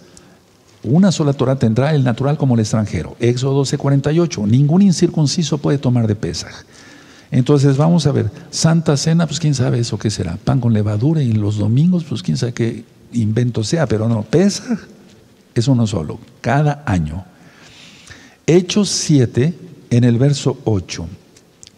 [0.84, 3.16] Una sola Torah tendrá el natural como el extranjero.
[3.20, 4.46] Éxodo 12, 48.
[4.46, 6.52] Ningún incircunciso puede tomar de Pesaj.
[7.30, 11.22] Entonces vamos a ver, Santa Cena, pues quién sabe eso qué será, pan con levadura
[11.22, 14.78] y los domingos, pues quién sabe qué invento sea, pero no, Pesaj
[15.54, 17.24] es uno solo, cada año.
[18.46, 19.54] Hechos 7,
[19.88, 21.06] en el verso 8.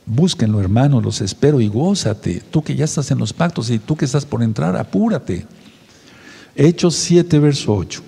[0.06, 2.42] Búsquenlo, hermanos, los espero y gózate.
[2.50, 5.46] Tú que ya estás en los pactos y tú que estás por entrar, apúrate.
[6.54, 8.02] Hechos 7, verso 8.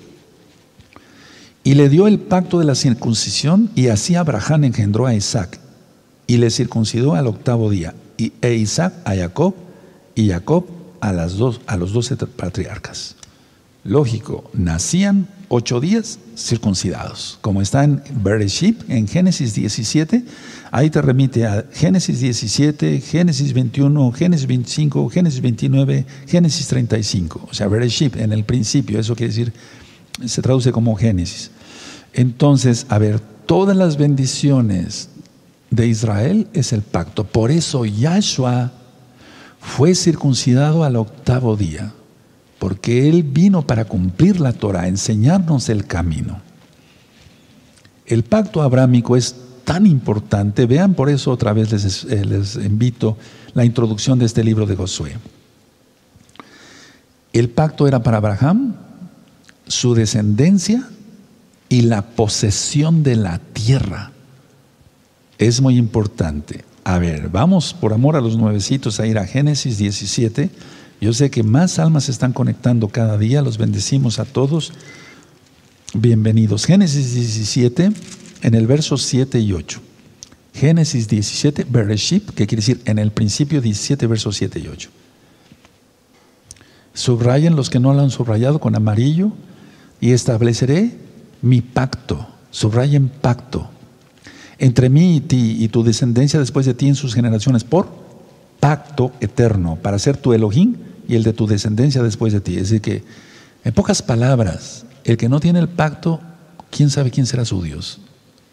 [1.64, 5.58] Y le dio el pacto de la circuncisión y así Abraham engendró a Isaac
[6.26, 9.54] y le circuncidó al octavo día y, e Isaac a Jacob
[10.14, 10.66] y Jacob
[11.00, 13.15] a, las dos, a los doce patriarcas.
[13.86, 20.24] Lógico, nacían ocho días circuncidados, como está en Bereshit, en Génesis 17,
[20.72, 27.54] ahí te remite a Génesis 17, Génesis 21, Génesis 25, Génesis 29, Génesis 35, o
[27.54, 29.52] sea, Bereshit, en el principio, eso quiere decir,
[30.24, 31.52] se traduce como Génesis.
[32.12, 35.10] Entonces, a ver, todas las bendiciones
[35.70, 38.72] de Israel es el pacto, por eso Yahshua
[39.60, 41.92] fue circuncidado al octavo día
[42.58, 46.40] porque Él vino para cumplir la Torah, enseñarnos el camino.
[48.06, 53.16] El pacto abrámico es tan importante, vean por eso otra vez les, eh, les invito
[53.54, 55.16] la introducción de este libro de Josué.
[57.32, 58.76] El pacto era para Abraham,
[59.66, 60.88] su descendencia
[61.68, 64.12] y la posesión de la tierra.
[65.38, 66.64] Es muy importante.
[66.84, 70.50] A ver, vamos por amor a los nuevecitos a ir a Génesis 17
[71.00, 74.72] yo sé que más almas se están conectando cada día, los bendecimos a todos.
[75.94, 76.64] Bienvenidos.
[76.64, 77.92] Génesis 17,
[78.42, 79.80] en el verso 7 y 8.
[80.54, 84.90] Génesis 17, Bereshit, que quiere decir en el principio 17, versos 7 y 8.
[86.94, 89.32] Subrayen los que no lo han subrayado con amarillo
[90.00, 90.96] y estableceré
[91.42, 92.26] mi pacto.
[92.50, 93.70] Subrayen pacto
[94.58, 98.05] entre mí y ti y tu descendencia después de ti en sus generaciones por
[98.66, 100.74] pacto eterno para ser tu Elohim
[101.06, 102.56] y el de tu descendencia después de ti.
[102.56, 103.04] Es decir, que,
[103.62, 106.18] en pocas palabras, el que no tiene el pacto,
[106.68, 108.00] quién sabe quién será su Dios.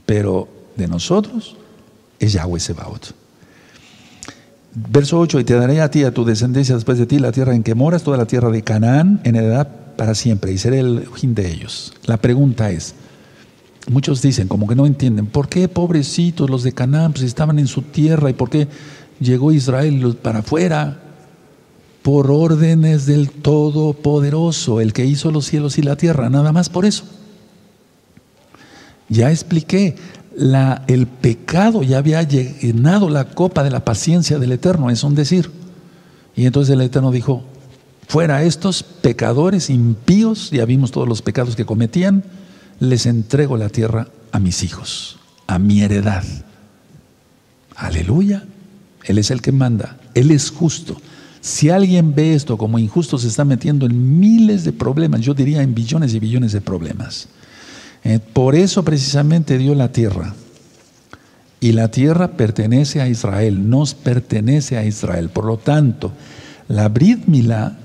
[0.06, 0.48] Pero
[0.78, 1.56] de nosotros
[2.20, 3.16] es Yahweh Sebaot.
[4.76, 7.56] Verso 8, y te daré a ti, a tu descendencia después de ti, la tierra
[7.56, 11.00] en que moras, toda la tierra de Canaán, en edad para siempre, y seré el
[11.00, 11.92] Elohim de ellos.
[12.06, 12.94] La pregunta es,
[13.90, 17.66] muchos dicen, como que no entienden, ¿por qué pobrecitos los de Canaán pues, estaban en
[17.66, 18.68] su tierra y por qué
[19.20, 21.00] llegó Israel para afuera?
[22.04, 26.86] por órdenes del Todopoderoso, el que hizo los cielos y la tierra, nada más por
[26.86, 27.06] eso.
[29.08, 29.96] Ya expliqué,
[30.36, 35.16] la, el pecado ya había llenado la copa de la paciencia del Eterno, es un
[35.16, 35.50] decir.
[36.36, 37.46] Y entonces el Eterno dijo,
[38.08, 42.26] fuera estos pecadores impíos, ya vimos todos los pecados que cometían,
[42.82, 46.24] les entrego la tierra a mis hijos, a mi heredad.
[47.78, 48.44] Aleluya,
[49.06, 50.98] Él es el que manda, Él es justo.
[51.42, 55.62] Si alguien ve esto como injusto, se está metiendo en miles de problemas, yo diría
[55.62, 57.28] en billones y billones de problemas.
[58.04, 60.34] Eh, por eso precisamente dio la tierra.
[61.60, 65.30] Y la tierra pertenece a Israel, nos pertenece a Israel.
[65.30, 66.12] Por lo tanto,
[66.68, 67.78] la Brit Milá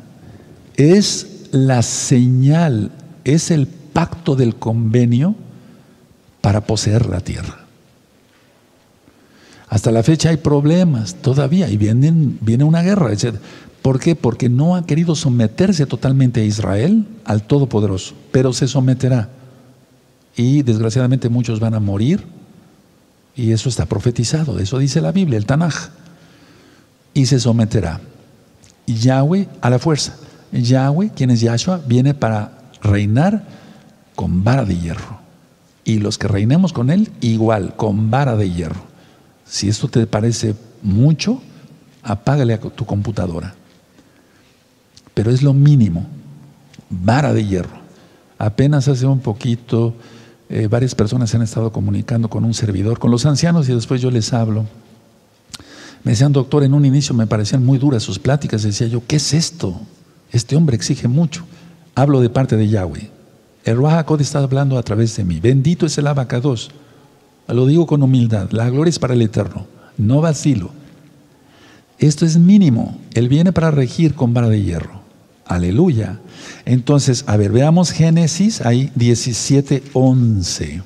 [0.76, 2.90] es la señal,
[3.24, 5.34] es el pacto del convenio
[6.40, 7.67] para poseer la tierra.
[9.68, 13.10] Hasta la fecha hay problemas todavía y viene una guerra.
[13.82, 14.16] ¿Por qué?
[14.16, 19.28] Porque no ha querido someterse totalmente a Israel, al Todopoderoso, pero se someterá.
[20.36, 22.24] Y desgraciadamente muchos van a morir
[23.36, 25.90] y eso está profetizado, eso dice la Biblia, el Tanaj.
[27.14, 28.00] Y se someterá.
[28.86, 30.16] Yahweh a la fuerza.
[30.50, 33.44] Yahweh, quien es Yahshua, viene para reinar
[34.14, 35.20] con vara de hierro.
[35.84, 38.87] Y los que reinemos con él, igual, con vara de hierro.
[39.48, 41.40] Si esto te parece mucho,
[42.02, 43.54] apágale a tu computadora.
[45.14, 46.06] pero es lo mínimo.
[46.90, 47.76] Vara de hierro.
[48.38, 49.94] Apenas hace un poquito,
[50.48, 54.00] eh, varias personas se han estado comunicando con un servidor, con los ancianos, y después
[54.00, 54.64] yo les hablo.
[56.04, 58.62] Me decían, doctor, en un inicio me parecían muy duras sus pláticas.
[58.62, 59.80] Decía yo, ¿qué es esto?
[60.30, 61.44] Este hombre exige mucho.
[61.96, 63.10] Hablo de parte de Yahweh.
[63.64, 65.40] El Ruach está hablando a través de mí.
[65.40, 66.70] Bendito es el abacados.
[67.48, 68.50] Lo digo con humildad.
[68.50, 69.66] La gloria es para el Eterno.
[69.96, 70.70] No vacilo.
[71.98, 72.98] Esto es mínimo.
[73.14, 75.00] Él viene para regir con vara de hierro.
[75.46, 76.20] Aleluya.
[76.66, 80.82] Entonces, a ver, veamos Génesis, ahí 17, 11.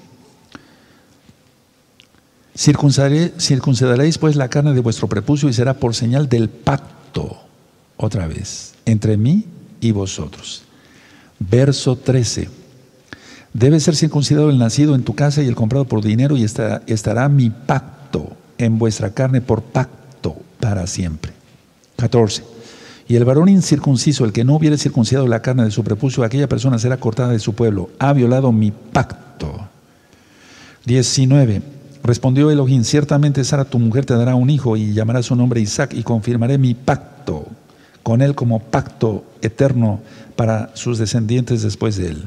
[2.55, 7.39] Circuncidaréis pues la carne de vuestro prepucio y será por señal del pacto,
[7.97, 9.47] otra vez, entre mí
[9.81, 10.63] y vosotros.
[11.39, 12.62] Verso 13.
[13.55, 17.29] Debe ser circuncidado el nacido en tu casa y el comprado por dinero y estará,
[17.29, 21.33] mi pacto en vuestra carne por pacto para siempre.
[21.97, 22.45] 14.
[23.09, 26.49] Y el varón incircunciso, el que no hubiere circuncidado la carne de su prepucio, aquella
[26.49, 27.91] persona será cortada de su pueblo.
[27.99, 29.69] Ha violado mi pacto.
[30.87, 31.63] 19.
[32.03, 35.93] Respondió Elohim, ciertamente Sara tu mujer te dará un hijo y llamará su nombre Isaac
[35.95, 37.47] y confirmaré mi pacto
[38.03, 40.01] con él como pacto eterno
[40.35, 42.25] para sus descendientes después de él.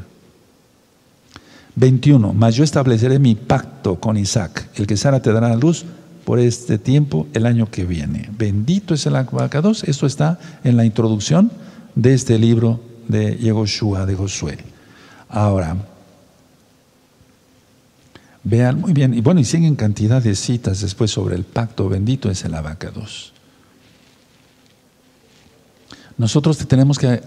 [1.75, 2.33] 21.
[2.33, 5.85] Mas yo estableceré mi pacto con Isaac, el que Sara te dará a luz
[6.23, 8.29] por este tiempo el año que viene.
[8.37, 9.83] Bendito es el abacados.
[9.83, 11.51] Esto está en la introducción
[11.93, 14.57] de este libro de Yehoshua de Josué.
[15.29, 15.77] Ahora,
[18.43, 21.89] vean muy bien, y bueno, y siguen cantidad de citas después sobre el pacto.
[21.89, 23.34] Bendito es el abacados.
[26.17, 27.21] Nosotros tenemos que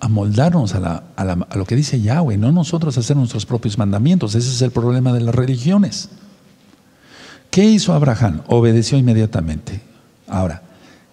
[0.00, 1.02] amoldarnos a,
[1.54, 4.34] lo que dice Yahweh, no nosotros hacer nuestros propios mandamientos.
[4.34, 6.10] Ese es el problema de las religiones.
[7.50, 8.42] ¿Qué hizo Abraham?
[8.48, 9.80] Obedeció inmediatamente.
[10.28, 10.62] Ahora,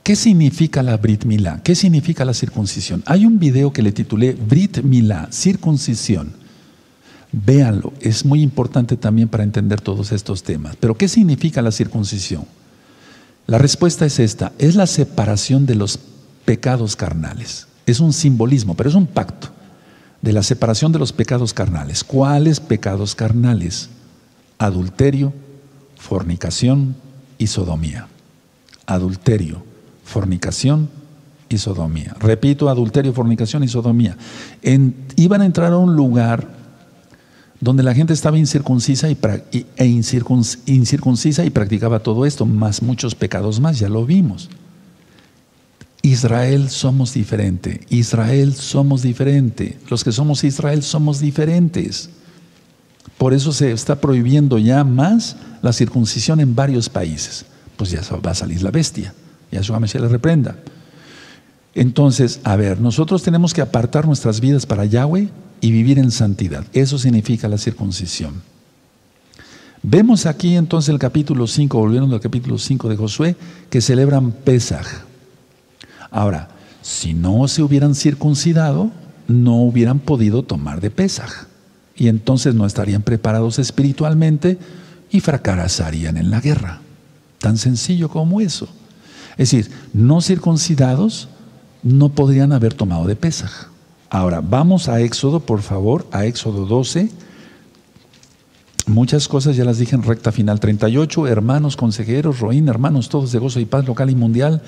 [0.03, 1.61] ¿qué significa la Brit Milá?
[1.63, 3.03] ¿Qué significa la circuncisión?
[3.05, 6.33] Hay un video que le titulé Brit Milá, circuncisión.
[7.31, 10.75] Véanlo, es muy importante también para entender todos estos temas.
[10.77, 12.45] Pero ¿qué significa la circuncisión?
[13.47, 15.99] La respuesta es esta, es la separación de los
[16.45, 17.67] pecados carnales.
[17.85, 19.49] Es un simbolismo, pero es un pacto
[20.21, 22.03] de la separación de los pecados carnales.
[22.03, 23.89] ¿Cuáles pecados carnales?
[24.57, 25.33] Adulterio,
[25.97, 26.95] fornicación
[27.37, 28.07] y sodomía.
[28.85, 29.63] Adulterio,
[30.05, 30.89] fornicación
[31.49, 32.15] y sodomía.
[32.19, 34.17] Repito, adulterio, fornicación y sodomía.
[35.15, 36.47] iban a entrar a un lugar
[37.59, 39.17] donde la gente estaba incircuncisa y,
[39.77, 44.49] e incircuncisa y practicaba todo esto, más muchos pecados más, ya lo vimos.
[46.05, 52.09] Israel somos diferente, Israel somos diferente, los que somos Israel somos diferentes.
[53.17, 57.45] Por eso se está prohibiendo ya más la circuncisión en varios países.
[57.77, 59.13] Pues ya va a salir la bestia,
[59.49, 60.57] ya su se le reprenda.
[61.73, 65.29] Entonces, a ver, nosotros tenemos que apartar nuestras vidas para Yahweh
[65.61, 66.65] y vivir en santidad.
[66.73, 68.41] Eso significa la circuncisión.
[69.81, 73.35] Vemos aquí entonces el capítulo 5, volviendo al capítulo 5 de Josué,
[73.69, 75.12] que celebran Pesaj.
[76.13, 76.47] Ahora,
[76.83, 78.91] si no se hubieran circuncidado,
[79.27, 81.47] no hubieran podido tomar de Pesaj.
[81.95, 84.59] Y entonces no estarían preparados espiritualmente
[85.09, 86.81] y fracasarían en la guerra.
[87.39, 88.67] Tan sencillo como eso.
[89.31, 91.29] Es decir, no circuncidados
[91.81, 93.69] no podrían haber tomado de Pesaj.
[94.11, 97.09] Ahora, vamos a Éxodo, por favor, a Éxodo 12.
[98.85, 100.59] Muchas cosas ya las dije en recta final.
[100.59, 104.61] 38, hermanos, consejeros, Roín, hermanos, todos de gozo y paz local y mundial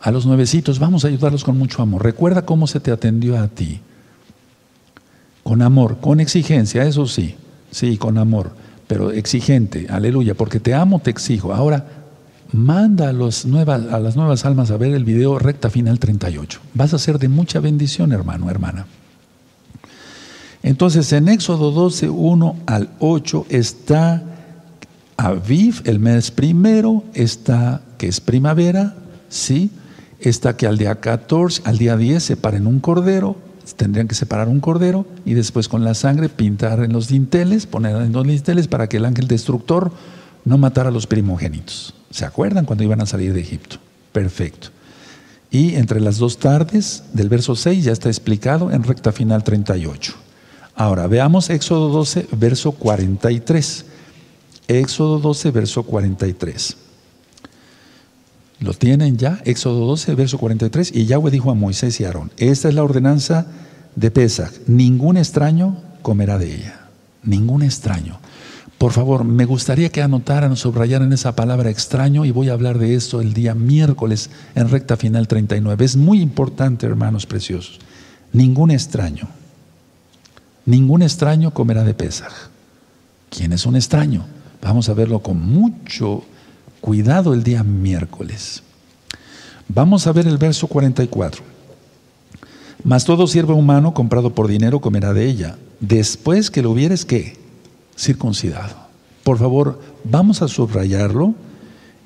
[0.00, 2.02] a los nuevecitos, vamos a ayudarlos con mucho amor.
[2.02, 3.80] Recuerda cómo se te atendió a ti.
[5.42, 7.34] Con amor, con exigencia, eso sí,
[7.70, 8.52] sí, con amor,
[8.86, 11.52] pero exigente, aleluya, porque te amo, te exijo.
[11.52, 11.86] Ahora,
[12.52, 16.60] manda a, nuevas, a las nuevas almas a ver el video recta final 38.
[16.74, 18.86] Vas a ser de mucha bendición, hermano, hermana.
[20.62, 24.22] Entonces, en Éxodo 12, 1 al 8 está
[25.16, 28.94] Aviv, el mes primero, está que es primavera,
[29.28, 29.70] ¿sí?
[30.20, 33.36] Está que al día 14, al día 10 separen un cordero,
[33.76, 37.96] tendrían que separar un cordero y después con la sangre pintar en los dinteles, poner
[37.96, 39.92] en los dinteles para que el ángel destructor
[40.44, 41.94] no matara a los primogénitos.
[42.10, 43.76] ¿Se acuerdan cuando iban a salir de Egipto?
[44.12, 44.68] Perfecto.
[45.50, 50.14] Y entre las dos tardes del verso 6 ya está explicado en recta final 38.
[50.74, 53.84] Ahora veamos Éxodo 12, verso 43.
[54.68, 56.76] Éxodo 12, verso 43.
[58.60, 62.30] Lo tienen ya, Éxodo 12, verso 43, y Yahweh dijo a Moisés y a Aarón,
[62.36, 63.46] esta es la ordenanza
[63.96, 66.88] de Pesach, ningún extraño comerá de ella,
[67.22, 68.20] ningún extraño.
[68.76, 72.94] Por favor, me gustaría que anotaran, subrayaran esa palabra extraño y voy a hablar de
[72.94, 75.84] eso el día miércoles en recta final 39.
[75.84, 77.78] Es muy importante, hermanos preciosos.
[78.32, 79.28] Ningún extraño,
[80.64, 82.32] ningún extraño comerá de Pesaj.
[83.28, 84.24] ¿Quién es un extraño?
[84.62, 86.24] Vamos a verlo con mucho
[86.80, 88.62] cuidado el día miércoles.
[89.68, 91.42] Vamos a ver el verso 44.
[92.82, 97.36] Mas todo siervo humano comprado por dinero comerá de ella, después que lo hubieres que
[97.96, 98.74] circuncidado.
[99.22, 101.34] Por favor, vamos a subrayarlo.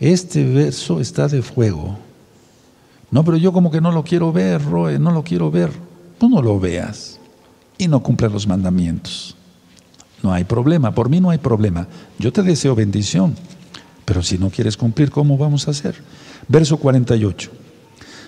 [0.01, 1.97] Este verso está de fuego.
[3.11, 5.71] No, pero yo como que no lo quiero ver, Roe, no lo quiero ver.
[6.19, 7.21] Tú no lo veas
[7.79, 9.37] y no cumplas los mandamientos.
[10.23, 11.87] No hay problema, por mí no hay problema.
[12.19, 13.37] Yo te deseo bendición,
[14.05, 15.95] pero si no quieres cumplir, ¿cómo vamos a hacer?
[16.49, 17.51] Verso 48.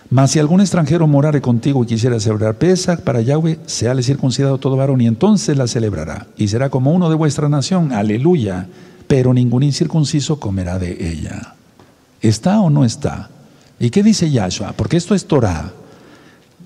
[0.08, 4.76] Mas si algún extranjero morare contigo y quisiera celebrar Pesach para Yahweh, seale circuncidado todo
[4.76, 6.28] varón y entonces la celebrará.
[6.36, 8.68] Y será como uno de vuestra nación, aleluya.
[9.08, 11.54] Pero ningún incircunciso comerá de ella.
[12.20, 13.30] ¿Está o no está?
[13.78, 14.72] ¿Y qué dice Yahshua?
[14.72, 15.72] Porque esto es Torah.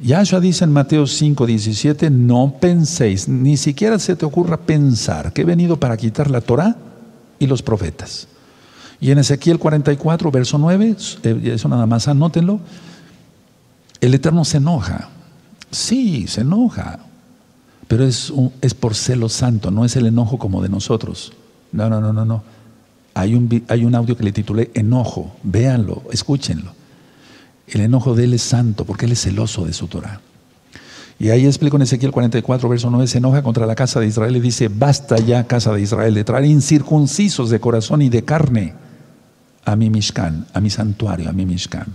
[0.02, 5.42] Yahshua dice en Mateo 5, 17, no penséis, ni siquiera se te ocurra pensar que
[5.42, 6.76] he venido para quitar la Torah
[7.38, 8.26] y los profetas.
[9.00, 12.60] Y en Ezequiel 44, verso 9, eh, eso nada más anótenlo,
[14.00, 15.08] el Eterno se enoja.
[15.70, 17.00] Sí, se enoja.
[17.88, 21.32] Pero es, es por celo santo, no es el enojo como de nosotros.
[21.72, 22.42] No, no, no, no, no.
[23.14, 25.34] Hay un, hay un audio que le titulé Enojo.
[25.42, 26.72] Véanlo, escúchenlo.
[27.66, 30.20] El enojo de Él es santo porque Él es celoso de su Torah.
[31.18, 34.36] Y ahí explico en Ezequiel 44, verso 9, se enoja contra la casa de Israel
[34.36, 38.74] y dice, basta ya, casa de Israel, de traer incircuncisos de corazón y de carne
[39.72, 41.86] a mi Mishkan, a mi santuario, a mi Mishkan.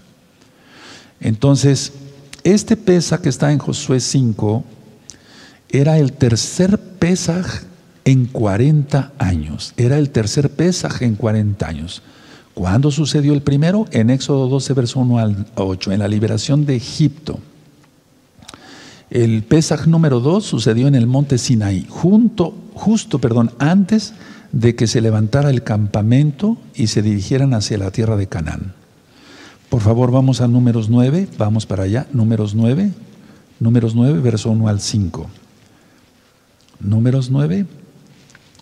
[1.20, 1.94] Entonces,
[2.44, 4.64] este Pesaj que está en Josué 5
[5.70, 7.46] era el tercer Pesaj
[8.06, 9.74] en 40 años.
[9.78, 12.02] Era el tercer Pesaj en 40 años.
[12.54, 13.86] ¿Cuándo sucedió el primero?
[13.92, 17.40] En Éxodo 12, verso 1 al 8, en la liberación de Egipto.
[19.10, 24.16] El Pesaj número 2 sucedió en el monte Sinaí, junto, justo perdón, antes de
[24.76, 28.74] que se levantara el campamento y se dirigieran hacia la tierra de Canaán.
[29.70, 32.91] Por favor, vamos a números 9, vamos para allá, números 9,
[33.60, 35.28] números 9, verso 1 al 5.
[36.80, 37.66] Números 9,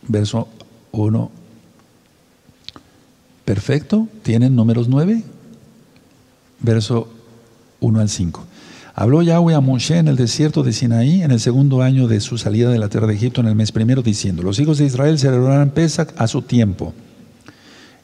[0.08, 0.48] verso
[0.92, 1.32] 1.
[3.46, 5.24] Perfecto, ¿tienen números 9?
[6.62, 7.10] Verso
[7.82, 8.46] 1 al 5.
[8.96, 12.38] Habló Yahweh a Moshe en el desierto de Sinaí en el segundo año de su
[12.38, 15.18] salida de la tierra de Egipto en el mes primero, diciendo, los hijos de Israel
[15.18, 16.94] celebrarán Pesach a su tiempo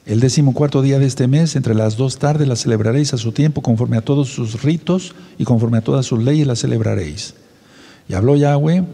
[0.10, 3.62] el decimocuarto día de este mes, entre las dos tardes, la celebraréis a su tiempo,
[3.62, 7.36] conforme a todos sus ritos y conforme a todas sus leyes la celebraréis.
[8.08, 8.86] Y habló Yahweh,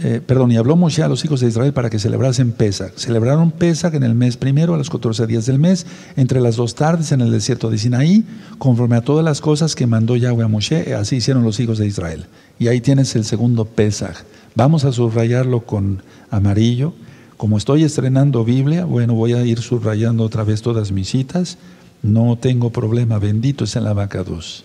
[0.00, 2.92] eh, perdón, y habló Moshe a los hijos de Israel para que celebrasen Pesach.
[2.96, 5.86] Celebraron Pesach en el mes primero, a los 14 días del mes,
[6.16, 8.24] entre las dos tardes en el desierto de Sinaí,
[8.58, 11.86] conforme a todas las cosas que mandó Yahweh a Moshe, así hicieron los hijos de
[11.86, 12.26] Israel.
[12.58, 14.24] Y ahí tienes el segundo Pesach.
[14.54, 16.94] Vamos a subrayarlo con amarillo
[17.38, 21.56] como estoy estrenando Biblia, bueno, voy a ir subrayando otra vez todas mis citas.
[22.02, 24.64] No tengo problema, bendito es el abacados.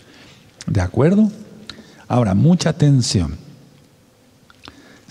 [0.66, 1.30] ¿De acuerdo?
[2.08, 3.36] Ahora, mucha atención.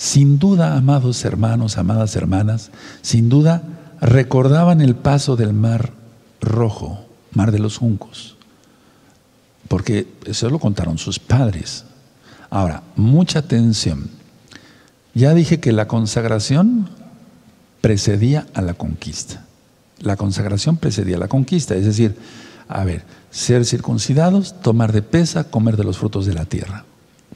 [0.03, 3.63] Sin duda, amados hermanos, amadas hermanas, sin duda
[4.01, 5.93] recordaban el paso del mar
[6.41, 8.35] rojo, mar de los juncos,
[9.69, 11.85] porque eso lo contaron sus padres.
[12.49, 14.09] Ahora, mucha atención.
[15.13, 16.89] Ya dije que la consagración
[17.79, 19.45] precedía a la conquista.
[19.99, 22.17] La consagración precedía a la conquista, es decir,
[22.67, 26.83] a ver, ser circuncidados, tomar de pesa, comer de los frutos de la tierra.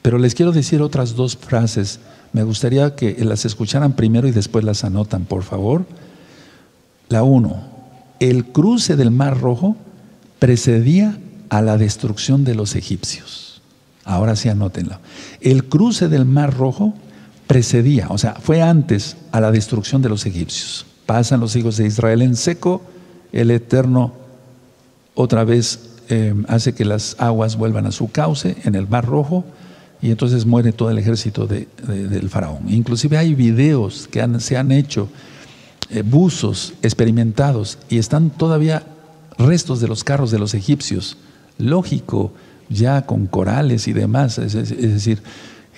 [0.08, 2.00] Pero les quiero decir otras dos frases.
[2.32, 5.84] Me gustaría que las escucharan primero y después las anotan, por favor.
[7.10, 7.60] La uno,
[8.18, 9.76] el cruce del Mar Rojo
[10.38, 11.18] precedía
[11.50, 13.60] a la destrucción de los egipcios.
[14.02, 14.98] Ahora sí anótenlo.
[15.42, 16.94] El cruce del Mar Rojo
[17.46, 20.86] precedía, o sea, fue antes a la destrucción de los egipcios.
[21.04, 22.80] Pasan los hijos de Israel en seco,
[23.30, 24.14] el Eterno
[25.14, 29.44] otra vez eh, hace que las aguas vuelvan a su cauce en el Mar Rojo
[30.00, 32.68] y entonces muere todo el ejército del faraón.
[32.68, 35.08] Inclusive hay videos que se han hecho,
[35.90, 38.84] eh, buzos experimentados y están todavía
[39.38, 41.16] restos de los carros de los egipcios.
[41.58, 42.32] Lógico,
[42.68, 45.22] ya con corales y demás, es decir,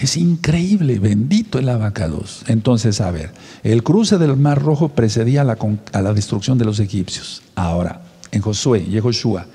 [0.00, 2.42] es increíble, bendito el abacados.
[2.46, 7.42] Entonces, a ver, el cruce del Mar Rojo precedía a la, destrucción de los egipcios.
[7.54, 8.02] Ahora,
[8.32, 9.46] en Josué y Joshua,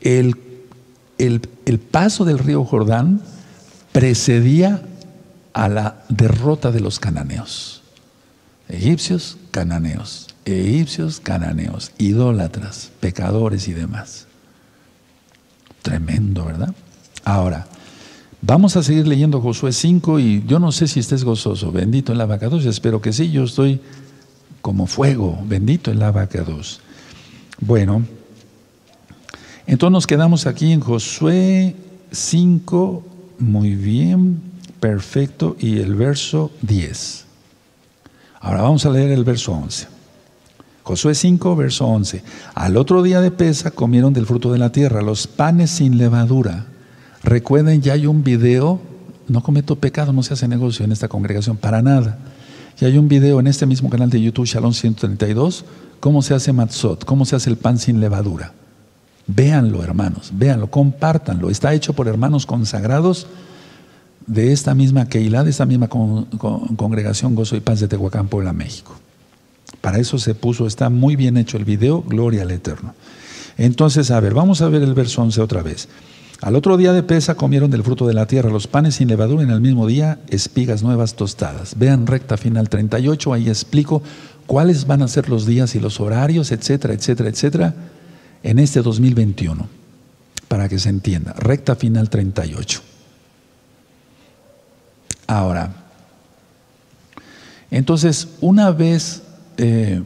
[0.00, 0.36] el,
[1.18, 3.20] el paso del río Jordán
[3.94, 4.82] precedía
[5.52, 7.80] a la derrota de los cananeos.
[8.68, 10.34] Egipcios, cananeos.
[10.44, 14.26] egipcios, cananeos, idólatras, pecadores y demás.
[15.82, 16.74] Tremendo, ¿verdad?
[17.24, 17.68] Ahora,
[18.42, 21.70] vamos a seguir leyendo Josué 5 y yo no sé si estés gozoso.
[21.70, 23.80] Bendito el abacados, espero que sí, yo estoy
[24.60, 26.80] como fuego, bendito el abacados.
[27.60, 28.04] Bueno,
[29.68, 31.76] entonces nos quedamos aquí en Josué
[32.10, 34.40] 5, muy bien,
[34.80, 37.24] perfecto, y el verso 10.
[38.40, 39.88] Ahora vamos a leer el verso 11.
[40.82, 42.22] Josué 5, verso 11.
[42.54, 46.66] Al otro día de pesa comieron del fruto de la tierra, los panes sin levadura.
[47.22, 48.80] Recuerden, ya hay un video,
[49.28, 52.18] no cometo pecado, no se hace negocio en esta congregación, para nada.
[52.78, 55.64] Ya hay un video en este mismo canal de YouTube, Shalom 132,
[56.00, 58.52] cómo se hace matzot, cómo se hace el pan sin levadura.
[59.26, 61.50] Véanlo, hermanos, véanlo, compártanlo.
[61.50, 63.26] Está hecho por hermanos consagrados
[64.26, 68.94] de esta misma Keilah, de esta misma congregación Gozo y Paz de Tehuacán, Puebla, México.
[69.80, 72.94] Para eso se puso, está muy bien hecho el video, gloria al Eterno.
[73.56, 75.88] Entonces, a ver, vamos a ver el verso 11 otra vez.
[76.40, 79.42] Al otro día de pesa comieron del fruto de la tierra los panes sin levadura
[79.42, 81.78] en el mismo día, espigas nuevas tostadas.
[81.78, 84.02] Vean recta final 38, ahí explico
[84.46, 87.74] cuáles van a ser los días y los horarios, etcétera, etcétera, etcétera,
[88.44, 89.66] en este 2021,
[90.46, 91.32] para que se entienda.
[91.32, 92.80] Recta final 38.
[95.26, 95.74] Ahora,
[97.70, 99.22] entonces, una vez
[99.56, 100.02] eh,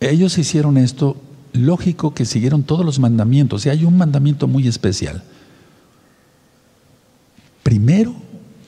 [0.00, 1.20] ellos hicieron esto,
[1.52, 5.22] lógico que siguieron todos los mandamientos, y hay un mandamiento muy especial.
[7.64, 8.14] Primero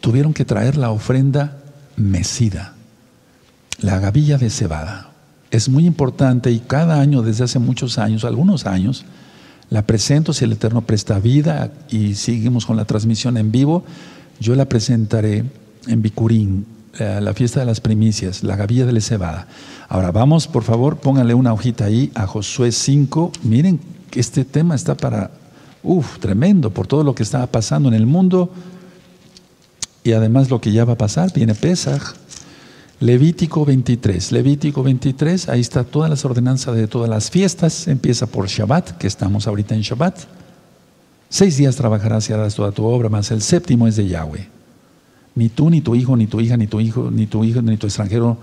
[0.00, 1.62] tuvieron que traer la ofrenda
[1.96, 2.74] mecida,
[3.78, 5.13] la gavilla de cebada.
[5.54, 9.04] Es muy importante y cada año, desde hace muchos años, algunos años,
[9.70, 13.84] la presento si el Eterno presta vida y seguimos con la transmisión en vivo.
[14.40, 15.44] Yo la presentaré
[15.86, 16.66] en Bicurín,
[16.98, 19.46] la fiesta de las primicias, la gavilla de la cebada.
[19.88, 23.30] Ahora vamos, por favor, pónganle una hojita ahí a Josué 5.
[23.44, 23.78] Miren
[24.10, 25.30] que este tema está para,
[25.84, 28.50] uff, tremendo, por todo lo que está pasando en el mundo
[30.02, 32.16] y además lo que ya va a pasar, viene Pesach.
[33.00, 38.46] Levítico 23, Levítico 23, ahí está todas las ordenanzas de todas las fiestas, empieza por
[38.46, 40.20] Shabbat, que estamos ahorita en Shabbat.
[41.28, 44.48] Seis días trabajarás y harás toda tu obra, más el séptimo es de Yahweh.
[45.34, 47.76] Ni tú, ni tu hijo, ni tu hija, ni tu hijo, ni tu hijo, ni
[47.76, 48.38] tu extranjero,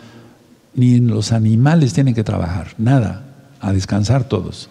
[0.76, 3.24] ni los animales tienen que trabajar, nada,
[3.62, 4.70] a descansar todos.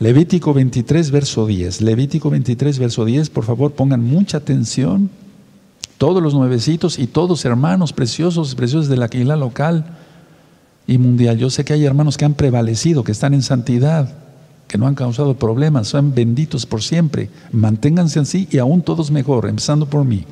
[0.00, 1.82] Levítico 23, verso 10.
[1.82, 5.10] Levítico 23, verso 10, por favor pongan mucha atención
[5.98, 9.84] todos los nuevecitos y todos hermanos preciosos, preciosos de la Aquila local
[10.86, 11.38] y mundial.
[11.38, 14.14] Yo sé que hay hermanos que han prevalecido, que están en santidad,
[14.68, 17.30] que no han causado problemas, son benditos por siempre.
[17.52, 20.24] Manténganse así y aún todos mejor, empezando por mí.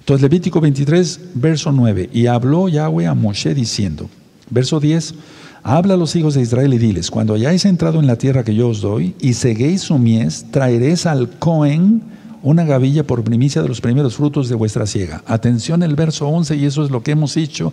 [0.00, 4.08] Entonces Levítico 23, verso 9, y habló Yahweh a Moshe diciendo,
[4.48, 5.14] verso 10,
[5.62, 8.54] habla a los hijos de Israel y diles, cuando hayáis entrado en la tierra que
[8.54, 12.02] yo os doy y seguéis su mies, traeréis al Cohen,
[12.42, 15.22] una gavilla por primicia de los primeros frutos de vuestra siega.
[15.26, 17.72] Atención el verso 11 y eso es lo que hemos hecho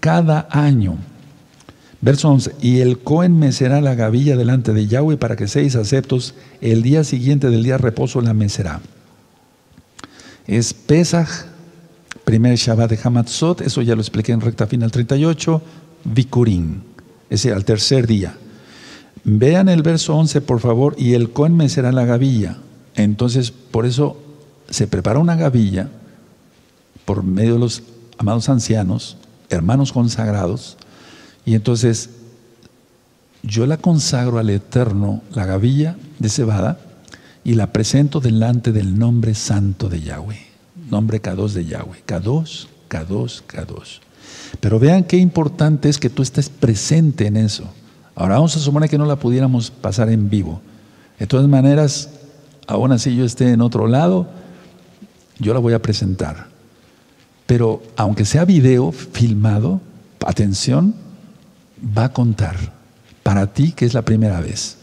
[0.00, 0.96] cada año.
[2.00, 6.34] Verso 11, y el Cohen mecerá la gavilla delante de Yahweh para que seáis aceptos,
[6.60, 8.80] el día siguiente del día de reposo la mecerá.
[10.46, 11.46] Es Pesach,
[12.24, 15.62] primer Shabbat de Hamatzot, eso ya lo expliqué en recta final 38,
[16.04, 16.82] Vikurim,
[17.24, 18.36] es decir, al tercer día.
[19.24, 22.58] Vean el verso 11, por favor, y el Cohen mecerá la gavilla.
[22.96, 24.16] Entonces, por eso
[24.68, 25.88] se prepara una gavilla
[27.04, 27.82] por medio de los
[28.18, 29.16] amados ancianos,
[29.48, 30.76] hermanos consagrados,
[31.44, 32.10] y entonces
[33.42, 36.80] yo la consagro al Eterno, la gavilla de cebada,
[37.44, 40.40] y la presento delante del nombre santo de Yahweh,
[40.90, 44.00] nombre K2 de Yahweh, K2, K2, K2.
[44.58, 47.64] Pero vean qué importante es que tú estés presente en eso.
[48.16, 50.60] Ahora vamos a suponer que no la pudiéramos pasar en vivo.
[51.20, 52.10] De todas maneras,
[52.66, 54.26] aún así yo esté en otro lado,
[55.38, 56.48] yo la voy a presentar.
[57.46, 59.80] Pero aunque sea video filmado,
[60.26, 60.94] atención,
[61.96, 62.56] va a contar
[63.22, 64.78] para ti que es la primera vez.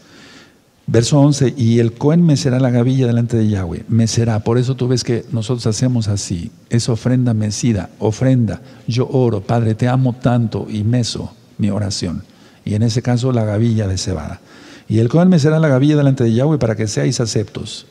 [0.86, 4.40] Verso 11, y el Cohen me será la gavilla delante de Yahweh, me será.
[4.40, 8.60] Por eso tú ves que nosotros hacemos así, es ofrenda mecida, ofrenda.
[8.86, 12.22] Yo oro, Padre, te amo tanto y meso mi oración.
[12.66, 14.40] Y en ese caso la gavilla de cebada.
[14.88, 17.86] Y el Cohen me será la gavilla delante de Yahweh para que seáis aceptos.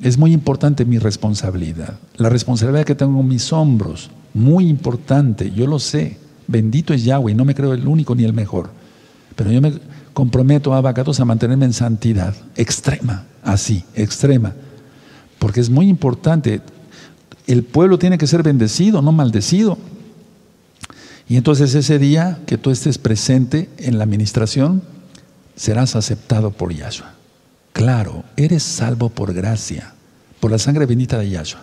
[0.00, 1.98] Es muy importante mi responsabilidad.
[2.16, 6.18] La responsabilidad que tengo en mis hombros, muy importante, yo lo sé.
[6.46, 8.70] Bendito es Yahweh, no me creo el único ni el mejor.
[9.36, 9.74] Pero yo me
[10.12, 14.54] comprometo a Abacatos a mantenerme en santidad extrema, así, extrema.
[15.38, 16.60] Porque es muy importante.
[17.46, 19.78] El pueblo tiene que ser bendecido, no maldecido.
[21.28, 24.82] Y entonces ese día que tú estés presente en la administración,
[25.56, 27.14] serás aceptado por Yahshua.
[27.72, 29.94] Claro, eres salvo por gracia,
[30.40, 31.62] por la sangre bendita de Yahshua.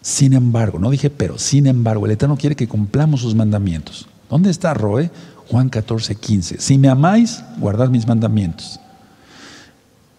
[0.00, 4.08] Sin embargo, no dije pero, sin embargo, el Eterno quiere que cumplamos sus mandamientos.
[4.30, 5.10] ¿Dónde está Roe?
[5.48, 6.60] Juan 14, 15.
[6.60, 8.78] Si me amáis, guardad mis mandamientos.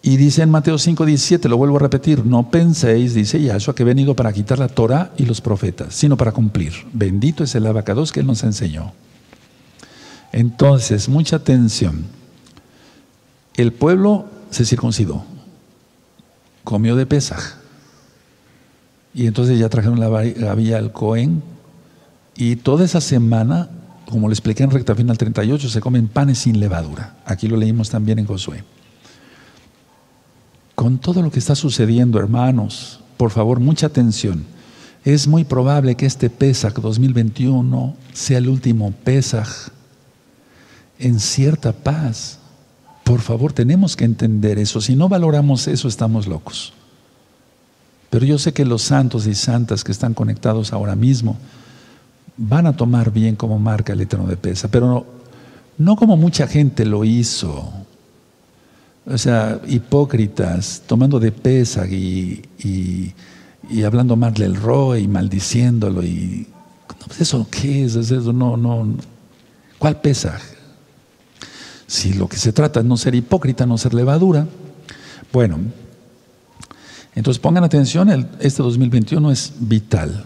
[0.01, 3.83] Y dice en Mateo 5, 17, lo vuelvo a repetir, no penséis, dice Yahshua, que
[3.83, 6.73] he venido para quitar la Torah y los profetas, sino para cumplir.
[6.93, 8.93] Bendito es el abacados que Él nos enseñó.
[10.31, 12.05] Entonces, mucha atención.
[13.59, 15.23] El pueblo se circuncidó,
[16.63, 17.57] comió de Pesaj.
[19.13, 21.43] Y entonces ya trajeron la gavilla al Cohen.
[22.35, 23.69] Y toda esa semana,
[24.07, 27.17] como le expliqué en recta final 38, se comen panes sin levadura.
[27.25, 28.63] Aquí lo leímos también en Josué
[30.79, 34.45] con todo lo que está sucediendo, hermanos, por favor, mucha atención.
[35.03, 39.73] Es muy probable que este Pesach 2021 sea el último Pesach
[40.97, 42.39] en cierta paz.
[43.09, 44.79] Por favor, tenemos que entender eso.
[44.81, 46.73] Si no valoramos eso, estamos locos.
[48.11, 51.35] Pero yo sé que los santos y santas que están conectados ahora mismo
[52.37, 55.05] van a tomar bien como marca el eterno de Pesa, pero no,
[55.79, 57.73] no como mucha gente lo hizo
[59.07, 63.15] o sea, hipócritas, tomando de pesa y,
[63.83, 66.03] hablando mal del Roe y maldiciéndolo.
[66.03, 66.45] Y,
[67.07, 67.95] pues ¿Eso qué es?
[67.95, 68.87] Eso no, no.
[69.79, 70.39] ¿Cuál pesa?
[71.89, 74.45] Si lo que se trata es no ser hipócrita, no ser levadura.
[75.33, 75.57] Bueno,
[77.15, 78.09] entonces pongan atención,
[78.39, 80.25] este 2021 es vital.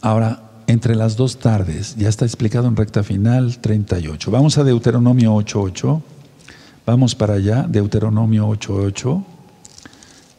[0.00, 4.30] Ahora, entre las dos tardes, ya está explicado en recta final 38.
[4.30, 6.02] Vamos a Deuteronomio 8.8.
[6.86, 9.24] Vamos para allá, Deuteronomio 8.8.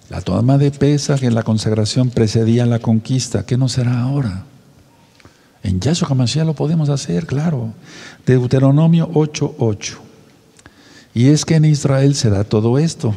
[0.09, 0.95] La toma de que
[1.25, 3.45] en la consagración precedía la conquista.
[3.45, 4.45] ¿Qué no será ahora?
[5.63, 7.73] En Yahshua HaMashiach lo podemos hacer, claro.
[8.25, 9.97] Deuteronomio 8.8.
[11.13, 13.13] Y es que en Israel se da todo esto.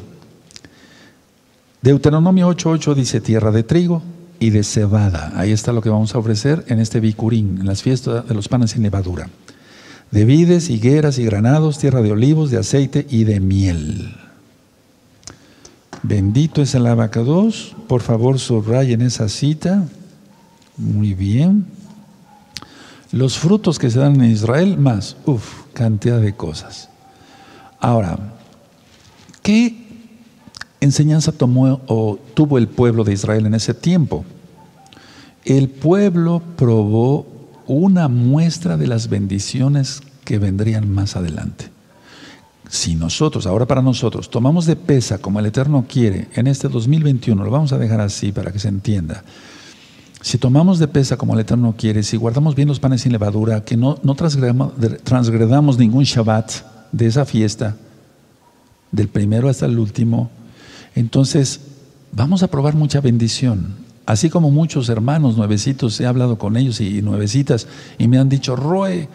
[1.83, 4.03] Deuteronomio 8.8 dice tierra de trigo
[4.39, 5.33] y de cebada.
[5.37, 8.49] Ahí está lo que vamos a ofrecer en este bicurín, en las fiestas de los
[8.49, 9.29] panes sin levadura
[10.13, 14.15] de vides, higueras y granados, tierra de olivos, de aceite y de miel.
[16.03, 17.75] Bendito es el abacados.
[17.89, 19.89] Por favor, subrayen esa cita.
[20.77, 21.65] Muy bien.
[23.13, 26.89] Los frutos que se dan en Israel, más, uff, cantidad de cosas.
[27.79, 28.19] Ahora,
[29.43, 29.77] ¿qué
[30.81, 34.25] enseñanza tomó o tuvo el pueblo de Israel en ese tiempo?
[35.45, 37.27] El pueblo probó
[37.67, 41.71] una muestra de las bendiciones que vendrían más adelante.
[42.71, 47.45] Si nosotros, ahora para nosotros, tomamos de pesa como el Eterno quiere en este 2021,
[47.45, 49.23] lo vamos a dejar así para que se entienda.
[50.23, 53.65] Si tomamos de pesa como el Eterno quiere, si guardamos bien los panes sin levadura,
[53.65, 56.53] que no, no transgredamos ningún Shabbat
[56.93, 57.77] de esa fiesta,
[58.93, 60.31] del primero hasta el último,
[60.95, 61.61] entonces
[62.13, 63.75] vamos a probar mucha bendición.
[64.07, 67.67] Así como muchos hermanos nuevecitos, he hablado con ellos y nuevecitas
[67.99, 69.09] y me han dicho, Roe,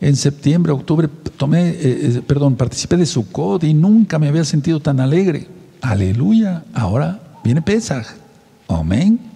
[0.00, 4.80] en septiembre, octubre, tomé, eh, eh, perdón, participé de Sukkot y nunca me había sentido
[4.80, 5.48] tan alegre.
[5.82, 8.06] Aleluya, ahora viene Pesaj.
[8.68, 9.35] Amén.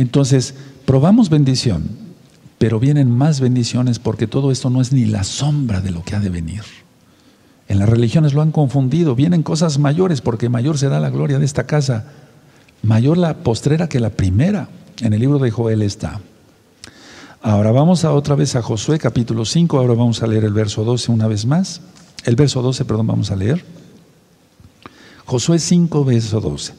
[0.00, 0.54] Entonces,
[0.86, 1.84] probamos bendición,
[2.56, 6.16] pero vienen más bendiciones porque todo esto no es ni la sombra de lo que
[6.16, 6.62] ha de venir.
[7.68, 11.44] En las religiones lo han confundido, vienen cosas mayores porque mayor será la gloria de
[11.44, 12.06] esta casa
[12.82, 14.68] mayor la postrera que la primera.
[15.02, 16.20] En el libro de Joel está.
[17.42, 20.82] Ahora vamos a otra vez a Josué capítulo 5, ahora vamos a leer el verso
[20.82, 21.82] 12 una vez más.
[22.24, 23.62] El verso 12, perdón, vamos a leer.
[25.26, 26.72] Josué 5, verso 12.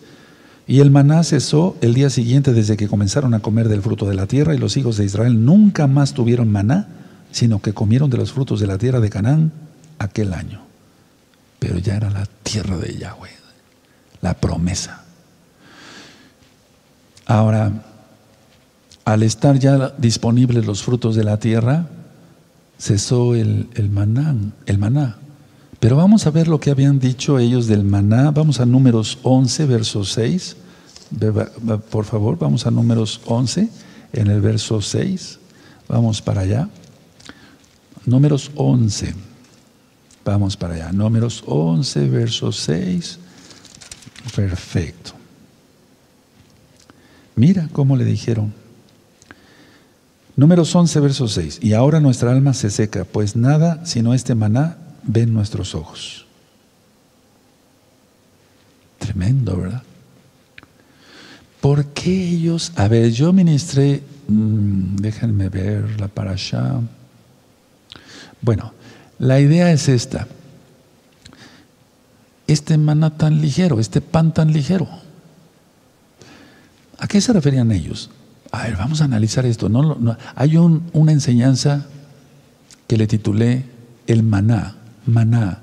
[0.68, 4.16] Y el maná cesó el día siguiente desde que comenzaron a comer del fruto de
[4.16, 6.88] la tierra y los hijos de Israel nunca más tuvieron maná,
[7.32, 9.51] sino que comieron de los frutos de la tierra de Canaán
[9.99, 10.62] aquel año.
[11.59, 13.32] Pero ya era la tierra de Yahweh,
[14.22, 15.03] la promesa.
[17.26, 17.72] Ahora,
[19.05, 21.88] al estar ya disponibles los frutos de la tierra,
[22.78, 24.36] cesó el, el, maná,
[24.66, 25.18] el maná.
[25.82, 28.29] Pero vamos a ver lo que habían dicho ellos del maná.
[28.29, 30.55] Vamos a números 11, verso 6.
[31.89, 33.67] Por favor, vamos a números 11,
[34.13, 35.39] en el verso 6.
[35.88, 36.69] Vamos para allá.
[38.05, 39.15] Números 11.
[40.23, 40.91] Vamos para allá.
[40.91, 43.17] Números 11, verso 6.
[44.36, 45.13] Perfecto.
[47.36, 48.53] Mira cómo le dijeron.
[50.36, 51.57] Números 11, verso 6.
[51.63, 56.26] Y ahora nuestra alma se seca, pues nada sino este maná ven nuestros ojos.
[58.97, 59.84] Tremendo, ¿verdad?
[61.60, 62.72] ¿Por qué ellos?
[62.76, 66.36] A ver, yo ministré Mm, déjenme ver la para.
[68.41, 68.74] Bueno,
[69.20, 70.28] la idea es esta.
[72.47, 74.88] Este maná tan ligero, este pan tan ligero.
[76.97, 78.10] ¿A qué se referían ellos?
[78.52, 79.68] A ver, vamos a analizar esto.
[79.68, 81.86] No, hay una enseñanza
[82.88, 83.66] que le titulé
[84.08, 84.76] El maná,
[85.06, 85.62] maná,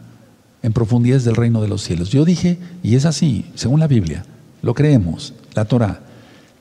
[0.62, 2.10] en profundidades del reino de los cielos.
[2.10, 4.24] Yo dije, y es así, según la Biblia,
[4.62, 6.00] lo creemos, la Torah,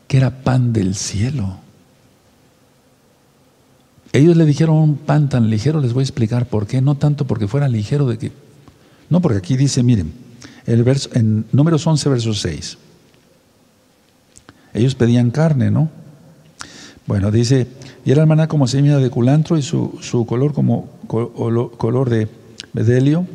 [0.07, 1.57] que era pan del cielo.
[4.13, 7.27] Ellos le dijeron un pan tan ligero, les voy a explicar por qué, no tanto
[7.27, 8.31] porque fuera ligero de que,
[9.09, 10.13] no, porque aquí dice, miren,
[10.65, 12.77] el verso, en números 11, verso 6,
[14.73, 15.89] ellos pedían carne, ¿no?
[17.07, 17.67] Bueno, dice,
[18.05, 22.27] y era el maná como semilla de culantro y su, su color como color de
[22.73, 23.25] bedelio.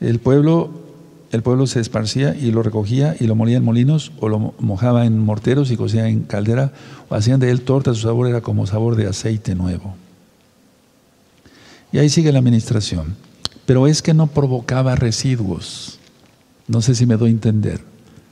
[0.00, 0.70] El pueblo,
[1.32, 5.06] el pueblo se esparcía y lo recogía y lo molía en molinos o lo mojaba
[5.06, 6.72] en morteros y cocía en caldera
[7.08, 9.94] o hacían de él torta, su sabor era como sabor de aceite nuevo.
[11.92, 13.16] Y ahí sigue la administración.
[13.64, 15.98] Pero es que no provocaba residuos.
[16.68, 17.80] No sé si me doy a entender.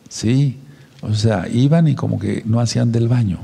[0.08, 0.58] Sí,
[1.02, 3.40] o sea, iban y como que no hacían del baño.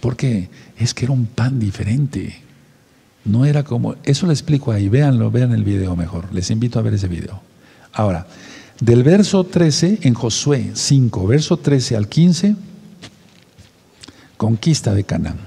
[0.00, 0.48] ¿Por qué?
[0.78, 2.42] Es que era un pan diferente.
[3.26, 6.32] No era como, eso lo explico ahí, véanlo, vean el video mejor.
[6.32, 7.40] Les invito a ver ese video.
[7.92, 8.26] Ahora,
[8.80, 12.56] del verso 13 en Josué 5, verso 13 al 15,
[14.36, 15.38] conquista de Canaán.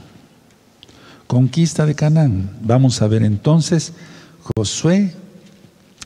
[1.27, 2.49] Conquista de Canaán.
[2.61, 3.93] Vamos a ver entonces
[4.55, 5.13] Josué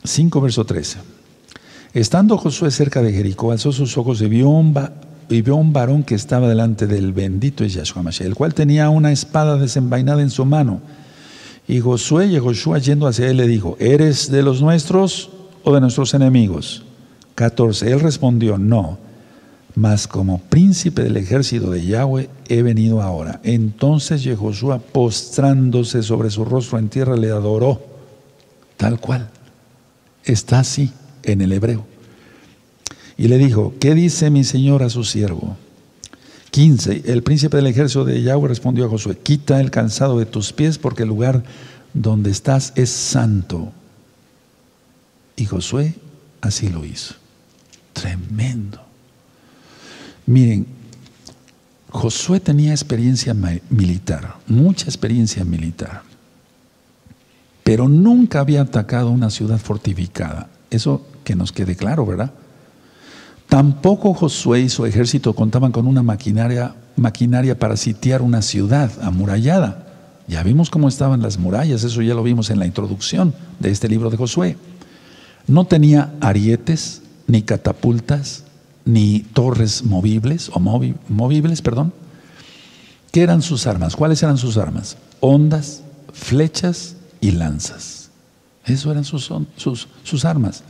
[0.03, 0.99] 5, verso 13.
[1.93, 4.78] Estando Josué cerca de Jericó, alzó sus ojos y vio un,
[5.30, 9.11] y vio un varón que estaba delante del bendito Yahshua Mashiach, el cual tenía una
[9.11, 10.82] espada desenvainada en su mano.
[11.68, 15.30] Y Josué y yendo hacia él le dijo, ¿eres de los nuestros
[15.64, 16.84] o de nuestros enemigos?
[17.36, 17.91] 14.
[17.91, 18.97] Él respondió, no,
[19.76, 23.39] mas como príncipe del ejército de Yahweh he venido ahora.
[23.43, 27.82] Entonces Joshua postrándose sobre su rostro en tierra le adoró,
[28.78, 29.30] tal cual.
[30.26, 30.91] Está así
[31.24, 31.86] en el hebreo.
[33.18, 35.55] Y le dijo, ¿qué dice mi señor a su siervo?
[36.54, 37.01] 15.
[37.06, 40.78] El príncipe del ejército de Yahweh respondió a Josué, quita el cansado de tus pies
[40.78, 41.43] porque el lugar
[41.95, 43.72] donde estás es santo.
[45.36, 45.95] Y Josué
[46.41, 47.16] así lo hizo.
[47.93, 48.80] Tremendo.
[50.28, 50.68] Miren,
[51.89, 53.34] Josué tenía experiencia
[53.72, 56.04] militar, mucha experiencia militar,
[57.64, 60.49] pero nunca había atacado una ciudad fortificada.
[60.70, 62.32] Eso que nos quede claro, ¿verdad?
[63.54, 69.86] Tampoco Josué y su ejército contaban con una maquinaria, maquinaria para sitiar una ciudad amurallada.
[70.28, 73.88] Ya vimos cómo estaban las murallas, eso ya lo vimos en la introducción de este
[73.88, 74.58] libro de Josué.
[75.45, 78.45] No tenía arietes, ni catapultas,
[78.86, 81.93] ni torres movibles, o movibles, perdón.
[83.12, 83.95] ¿Qué eran sus armas?
[83.95, 84.97] ¿Cuáles eran sus armas?
[85.20, 88.10] Ondas, flechas y lanzas.
[88.66, 90.64] Eso eran sus, sus, sus armas.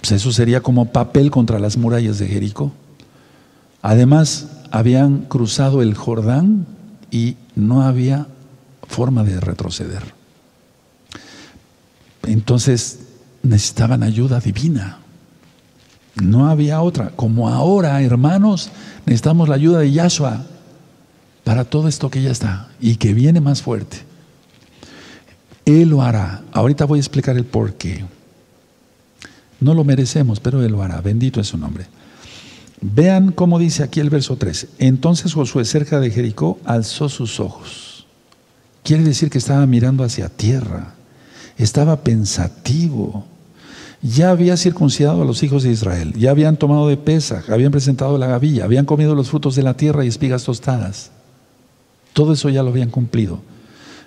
[0.00, 2.72] Pues eso sería como papel contra las murallas de Jericó.
[3.82, 6.66] Además, habían cruzado el Jordán
[7.10, 8.26] y no había
[8.86, 10.02] forma de retroceder.
[12.24, 13.00] Entonces
[13.42, 14.98] necesitaban ayuda divina.
[16.16, 17.10] No había otra.
[17.10, 18.70] Como ahora, hermanos,
[19.06, 20.44] necesitamos la ayuda de Yahshua
[21.44, 23.98] para todo esto que ya está y que viene más fuerte.
[25.64, 26.42] Él lo hará.
[26.52, 28.04] Ahorita voy a explicar el por qué.
[29.60, 31.00] No lo merecemos, pero Él lo hará.
[31.00, 31.86] Bendito es su nombre.
[32.80, 34.68] Vean cómo dice aquí el verso 13.
[34.78, 38.06] Entonces Josué cerca de Jericó alzó sus ojos.
[38.84, 40.94] Quiere decir que estaba mirando hacia tierra.
[41.56, 43.26] Estaba pensativo.
[44.00, 46.12] Ya había circuncidado a los hijos de Israel.
[46.14, 47.42] Ya habían tomado de pesa.
[47.48, 48.64] Habían presentado la gavilla.
[48.64, 51.10] Habían comido los frutos de la tierra y espigas tostadas.
[52.12, 53.40] Todo eso ya lo habían cumplido.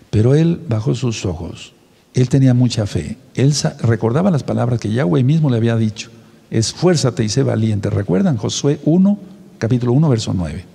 [0.09, 1.73] Pero él bajó sus ojos
[2.13, 3.17] él tenía mucha fe.
[3.35, 6.09] Él recordaba las palabras que Yahweh mismo le había dicho.
[6.49, 7.89] Esfuérzate y sé valiente.
[7.89, 8.37] ¿Recuerdan?
[8.37, 9.17] Josué 1,
[9.57, 10.65] capítulo 1, verso 9.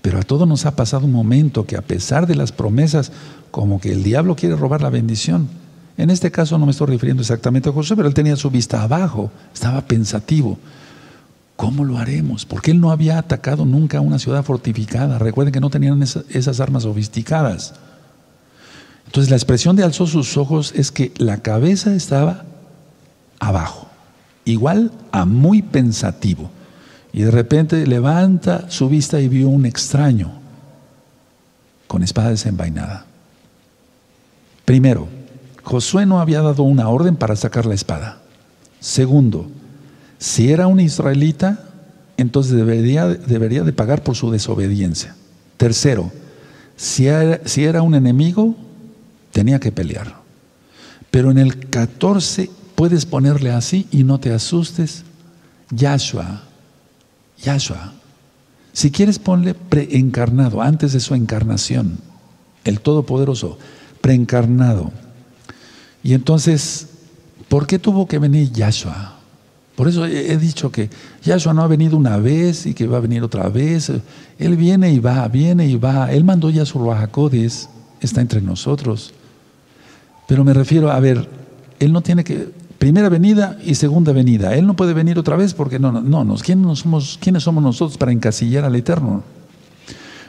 [0.00, 3.12] Pero a todos nos ha pasado un momento que a pesar de las promesas,
[3.50, 5.48] como que el diablo quiere robar la bendición.
[5.98, 8.82] En este caso no me estoy refiriendo exactamente a Josué, pero él tenía su vista
[8.82, 10.56] abajo, estaba pensativo.
[11.56, 12.46] ¿Cómo lo haremos?
[12.46, 15.18] Porque él no había atacado nunca una ciudad fortificada.
[15.18, 17.74] Recuerden que no tenían esas armas sofisticadas.
[19.08, 22.44] Entonces la expresión de alzó sus ojos es que la cabeza estaba
[23.40, 23.88] abajo,
[24.44, 26.50] igual a muy pensativo.
[27.14, 30.32] Y de repente levanta su vista y vio un extraño
[31.86, 33.06] con espada desenvainada.
[34.66, 35.08] Primero,
[35.62, 38.18] Josué no había dado una orden para sacar la espada.
[38.78, 39.48] Segundo,
[40.18, 41.64] si era un israelita,
[42.18, 45.16] entonces debería, debería de pagar por su desobediencia.
[45.56, 46.12] Tercero,
[46.76, 48.67] si era, si era un enemigo,
[49.38, 50.16] tenía que pelear.
[51.12, 55.04] Pero en el 14 puedes ponerle así y no te asustes.
[55.70, 56.42] Yahshua,
[57.40, 57.92] Yahshua.
[58.72, 62.00] Si quieres ponle preencarnado, antes de su encarnación,
[62.64, 63.58] el Todopoderoso,
[64.00, 64.90] preencarnado.
[66.02, 66.88] Y entonces,
[67.46, 69.20] ¿por qué tuvo que venir Yahshua?
[69.76, 70.90] Por eso he dicho que
[71.22, 73.92] Yahshua no ha venido una vez y que va a venir otra vez.
[74.36, 76.12] Él viene y va, viene y va.
[76.12, 77.68] Él mandó ya su Ruajacodes,
[78.00, 79.14] está entre nosotros.
[80.28, 81.26] Pero me refiero a ver,
[81.80, 84.54] Él no tiene que, primera venida y segunda venida.
[84.54, 87.96] Él no puede venir otra vez porque no, no, no ¿quiénes, somos, ¿quiénes somos nosotros
[87.96, 89.22] para encasillar al Eterno?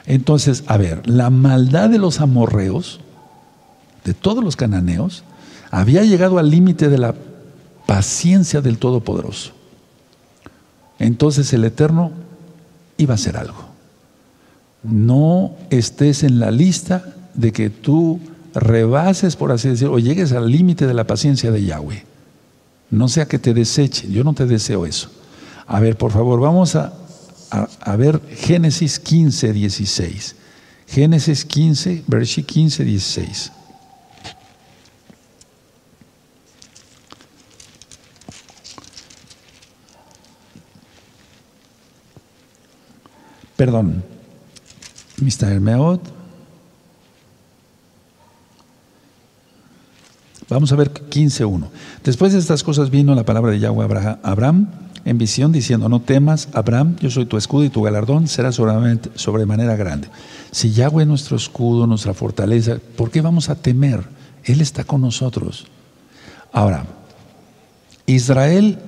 [0.06, 3.02] Entonces, a ver, la maldad de los amorreos,
[4.06, 5.26] de todos los cananeos,
[5.70, 7.14] había llegado al límite de la
[7.86, 9.52] paciencia del Todopoderoso.
[10.98, 12.14] Entonces el Eterno
[12.96, 13.66] iba a hacer algo.
[14.82, 18.22] No estés en la lista de que tú
[18.60, 22.04] rebases, por así decirlo, o llegues al límite de la paciencia de Yahweh.
[22.92, 25.10] No sea que te deseche, yo no te deseo eso.
[25.68, 26.94] A ver, por favor, vamos a,
[27.52, 30.36] a, ver Génesis 15, 16.
[30.88, 33.52] Génesis 15, versículo 15, 16.
[43.56, 44.04] Perdón,
[45.18, 45.60] Mr.
[45.60, 46.19] Meot.
[50.50, 51.68] Vamos a ver 15.1.
[52.04, 54.68] Después de estas cosas vino la palabra de Yahweh a Abraham
[55.06, 59.76] en visión diciendo, no temas, Abraham, yo soy tu escudo y tu galardón será sobremanera
[59.76, 60.10] grande.
[60.52, 64.04] Si Yahweh es nuestro escudo, nuestra fortaleza, ¿por qué vamos a temer?
[64.44, 65.68] Él está con nosotros.
[66.52, 66.86] Ahora,
[68.08, 68.80] Israel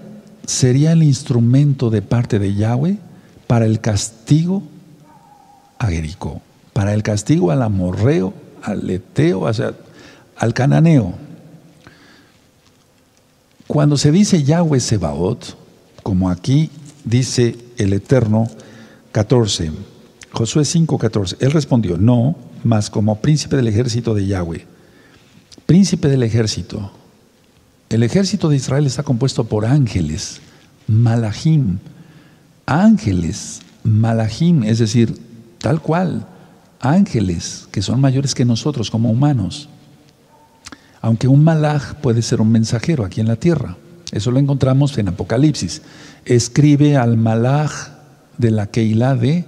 [0.46, 2.98] sería el instrumento de parte de Yahweh
[3.46, 4.64] para el castigo
[5.78, 6.42] a Jericó,
[6.74, 8.34] para el castigo al amorreo,
[8.64, 11.14] al eteo, al cananeo.
[13.72, 15.56] Cuando se dice Yahweh Sebaot,
[16.04, 16.70] como aquí
[17.06, 18.50] dice el Eterno
[19.14, 19.72] 14,
[20.34, 24.68] Josué 5, 14, él respondió, no, mas como príncipe del ejército de Yahweh.
[25.66, 26.92] Príncipe del ejército.
[27.88, 30.42] El ejército de Israel está compuesto por ángeles,
[30.86, 31.78] malachim,
[32.66, 35.18] ángeles, malachim, es decir,
[35.60, 36.28] tal cual,
[36.82, 39.70] ángeles que son mayores que nosotros como humanos.
[41.02, 43.78] Aunque un malaj puede ser un mensajero aquí en la tierra.
[44.12, 45.82] Eso lo encontramos en Apocalipsis.
[46.26, 47.72] Escribe al malaj
[48.38, 49.46] de la Keilah de,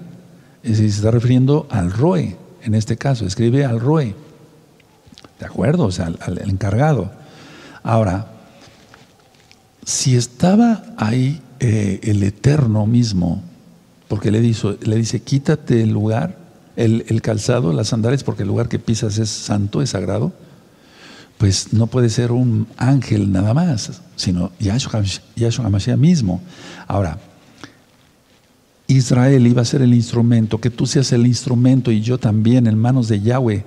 [0.63, 4.15] se está refiriendo al Roe, en este caso, escribe al Roe.
[5.39, 5.85] ¿De acuerdo?
[5.85, 7.11] O sea, al encargado.
[7.83, 8.27] Ahora,
[9.85, 13.41] si estaba ahí eh, el Eterno mismo,
[14.07, 16.37] porque le, le dice, quítate el lugar,
[16.75, 20.33] el, calzado, las sandalias, porque el lugar que pisas es santo, es sagrado,
[21.37, 25.03] pues no puede ser un ángel nada más, sino Yahshua,
[25.35, 26.41] Yahshua Mashiach mismo.
[26.87, 27.19] Ahora,
[28.87, 32.77] Israel iba a ser el instrumento, que tú seas el instrumento y yo también en
[32.77, 33.65] manos de Yahweh,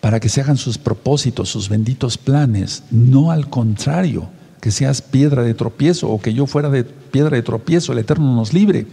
[0.00, 4.28] para que se hagan sus propósitos, sus benditos planes, no al contrario
[4.60, 8.34] que seas piedra de tropiezo o que yo fuera de piedra de tropiezo, el Eterno
[8.34, 8.86] nos libre.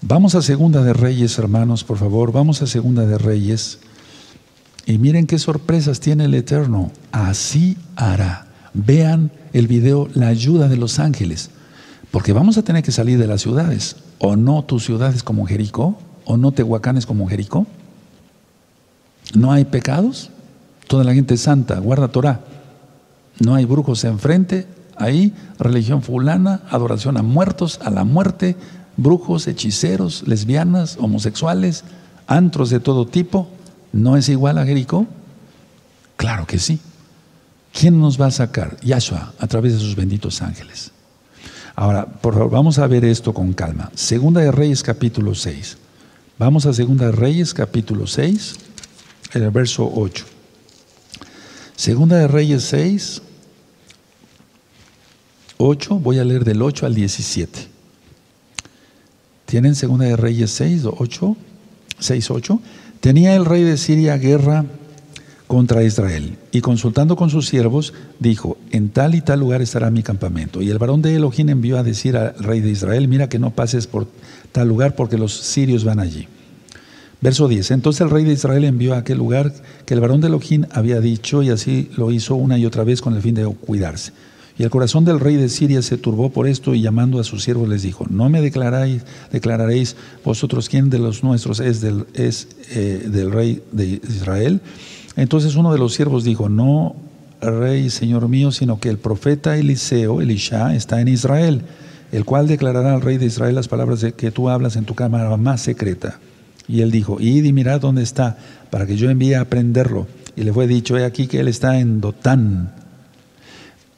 [0.00, 3.78] Vamos a Segunda de Reyes, hermanos, por favor, vamos a Segunda de Reyes.
[4.86, 6.92] Y miren qué sorpresas tiene el Eterno.
[7.10, 8.46] Así hará.
[8.72, 11.50] Vean el video, la ayuda de los ángeles.
[12.12, 13.96] Porque vamos a tener que salir de las ciudades.
[14.18, 15.98] ¿O no tus ciudades como Jericó?
[16.24, 17.66] ¿O no Tehuacanes como Jericó?
[19.34, 20.30] ¿No hay pecados?
[20.86, 22.42] Toda la gente santa, guarda Torah.
[23.40, 28.56] No hay brujos enfrente, ahí religión fulana, adoración a muertos, a la muerte,
[28.96, 31.82] brujos, hechiceros, lesbianas, homosexuales,
[32.28, 33.48] antros de todo tipo.
[33.96, 35.06] ¿No es igual a Jericó?
[36.16, 36.78] Claro que sí.
[37.72, 38.78] ¿Quién nos va a sacar?
[38.82, 40.92] Yahshua, a través de sus benditos ángeles.
[41.74, 43.90] Ahora, por favor, vamos a ver esto con calma.
[43.94, 45.78] Segunda de Reyes capítulo 6.
[46.38, 48.56] Vamos a Segunda de Reyes capítulo 6,
[49.32, 50.26] el verso 8.
[51.74, 53.22] Segunda de Reyes 6,
[55.56, 57.68] 8, voy a leer del 8 al 17.
[59.46, 61.36] ¿Tienen Segunda de Reyes 6, 8?
[61.98, 62.60] 6, 8.
[63.00, 64.64] Tenía el rey de Siria guerra
[65.46, 70.02] contra Israel y consultando con sus siervos dijo, en tal y tal lugar estará mi
[70.02, 70.60] campamento.
[70.60, 73.50] Y el varón de Elohim envió a decir al rey de Israel, mira que no
[73.50, 74.08] pases por
[74.52, 76.26] tal lugar porque los sirios van allí.
[77.20, 77.70] Verso 10.
[77.70, 79.52] Entonces el rey de Israel envió a aquel lugar
[79.84, 83.00] que el varón de Elohim había dicho y así lo hizo una y otra vez
[83.00, 84.12] con el fin de cuidarse.
[84.58, 87.42] Y el corazón del rey de Siria se turbó por esto y llamando a sus
[87.42, 92.48] siervos les dijo, no me declaráis, declararéis vosotros quién de los nuestros es, del, es
[92.70, 94.62] eh, del rey de Israel.
[95.14, 96.96] Entonces uno de los siervos dijo, no
[97.42, 101.60] rey, señor mío, sino que el profeta Eliseo, Elisha, está en Israel,
[102.10, 104.94] el cual declarará al rey de Israel las palabras de que tú hablas en tu
[104.94, 106.18] cámara más secreta.
[106.66, 108.38] Y él dijo, id y mirad dónde está,
[108.70, 110.06] para que yo envíe a prenderlo.
[110.34, 112.85] Y le fue dicho, he aquí que él está en Dotán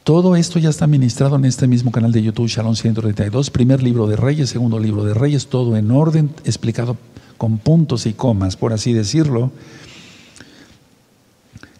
[0.08, 4.06] todo esto ya está ministrado en este mismo canal de YouTube, Shalom 132, primer libro
[4.06, 6.96] de Reyes, segundo libro de Reyes, todo en orden, explicado
[7.36, 9.52] con puntos y comas, por así decirlo.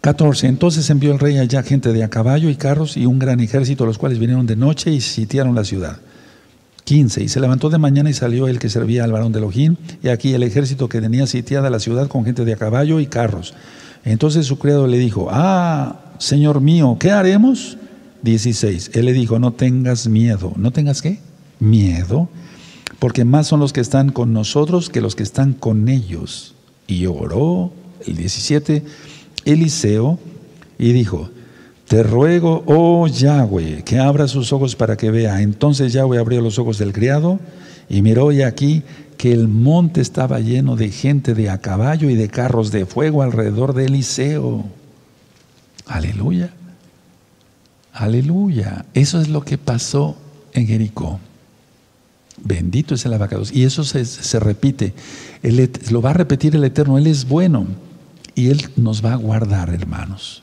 [0.01, 0.45] 14.
[0.45, 3.87] Entonces envió el rey allá gente de a caballo y carros y un gran ejército,
[3.87, 5.97] los cuales vinieron de noche y sitiaron la ciudad.
[6.83, 7.23] 15.
[7.23, 10.09] Y se levantó de mañana y salió el que servía al varón de Elohim, y
[10.09, 13.55] aquí el ejército que tenía sitiada la ciudad con gente de a caballo y carros.
[14.05, 17.79] Entonces su criado le dijo, ah, Señor mío, ¿qué haremos?
[18.21, 18.91] 16.
[18.93, 20.53] Él le dijo, no tengas miedo.
[20.55, 21.19] ¿No tengas qué?
[21.59, 22.29] Miedo.
[22.99, 26.55] Porque más son los que están con nosotros que los que están con ellos.
[26.87, 27.71] Y oró,
[28.05, 28.83] el 17,
[29.45, 30.19] Eliseo,
[30.77, 31.29] y dijo,
[31.87, 35.41] te ruego, oh Yahweh, que abra sus ojos para que vea.
[35.41, 37.39] Entonces Yahweh abrió los ojos del criado
[37.89, 38.83] y miró y aquí
[39.17, 43.23] que el monte estaba lleno de gente de a caballo y de carros de fuego
[43.23, 44.65] alrededor de Eliseo.
[45.87, 46.53] Aleluya.
[47.99, 48.85] Aleluya.
[48.93, 50.15] Eso es lo que pasó
[50.53, 51.19] en Jericó.
[52.41, 53.51] Bendito es el abacados.
[53.51, 54.93] Y eso se, repite.
[55.91, 56.97] lo va a repetir el Eterno.
[56.97, 57.67] Él es bueno.
[58.35, 60.41] Y Él nos va a guardar, hermanos.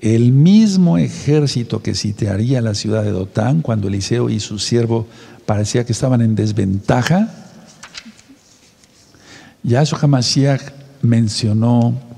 [0.00, 5.06] El mismo ejército que sitiaría la ciudad de Dotán cuando Eliseo y su siervo
[5.44, 7.28] parecía que estaban en desventaja,
[9.64, 10.62] Yahshua HaMashiach
[11.02, 12.09] mencionó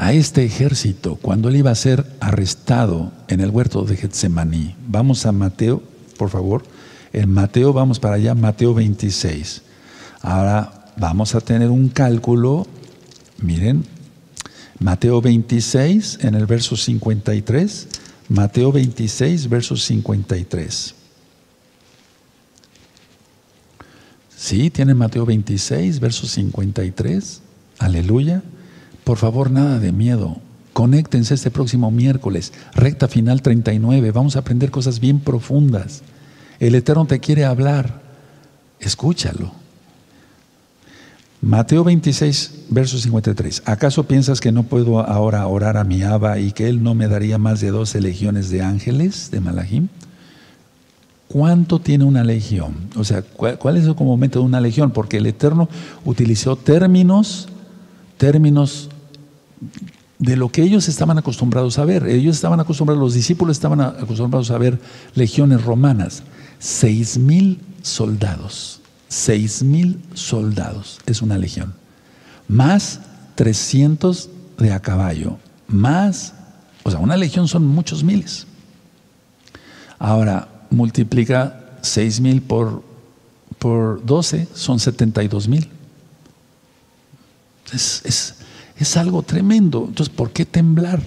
[0.00, 4.74] a este ejército cuando él iba a ser arrestado en el huerto de Getsemaní.
[4.88, 5.82] Vamos a Mateo,
[6.16, 6.62] por favor.
[7.12, 9.60] En Mateo, vamos para allá, Mateo 26.
[10.22, 12.66] Ahora vamos a tener un cálculo,
[13.42, 13.84] miren,
[14.78, 17.88] Mateo 26 en el verso 53,
[18.30, 20.94] Mateo 26, verso 53.
[24.34, 27.42] Sí, tiene Mateo 26, verso 53.
[27.78, 28.42] Aleluya.
[29.10, 30.36] Por favor, nada de miedo.
[30.72, 34.12] Conéctense este próximo miércoles, recta final 39.
[34.12, 36.02] Vamos a aprender cosas bien profundas.
[36.60, 38.02] El Eterno te quiere hablar.
[38.78, 39.50] Escúchalo.
[41.42, 43.64] Mateo 26, verso 53.
[43.64, 47.08] ¿Acaso piensas que no puedo ahora orar a mi Abba y que Él no me
[47.08, 49.88] daría más de 12 legiones de ángeles de Malahim?
[51.26, 52.76] ¿Cuánto tiene una legión?
[52.94, 54.92] O sea, ¿cuál, cuál es el momento de una legión?
[54.92, 55.68] Porque el Eterno
[56.04, 57.48] utilizó términos,
[58.16, 58.88] términos
[60.18, 62.06] de lo que ellos estaban acostumbrados a ver.
[62.06, 64.78] Ellos estaban acostumbrados, los discípulos estaban acostumbrados a ver
[65.14, 66.22] legiones romanas.
[66.58, 68.80] Seis mil soldados.
[69.08, 71.74] Seis mil soldados es una legión.
[72.48, 73.00] Más
[73.34, 75.38] 300 de a caballo.
[75.66, 76.34] Más,
[76.82, 78.46] o sea, una legión son muchos miles.
[79.98, 82.82] Ahora, multiplica seis mil por,
[83.58, 85.68] por 12, son 72 mil.
[87.72, 88.34] Es, es,
[88.80, 89.84] es algo tremendo.
[89.86, 91.00] Entonces, ¿por qué temblar?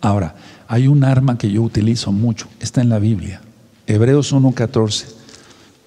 [0.00, 0.36] Ahora,
[0.68, 3.40] hay un arma que yo utilizo mucho, está en la Biblia,
[3.86, 5.06] Hebreos 1.14.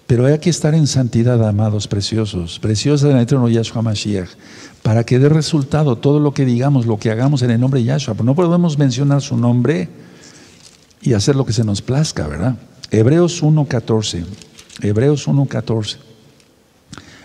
[0.08, 4.30] Pero hay que estar en santidad, amados preciosos, preciosa el eterno Yahshua Mashiach,
[4.82, 7.88] para que dé resultado todo lo que digamos, lo que hagamos en el nombre de
[7.88, 8.16] Yahshua.
[8.24, 9.90] No podemos mencionar su nombre
[11.02, 12.56] y hacer lo que se nos plazca, ¿verdad?
[12.90, 14.24] Hebreos 1.14.
[14.82, 15.98] Hebreos 1.14.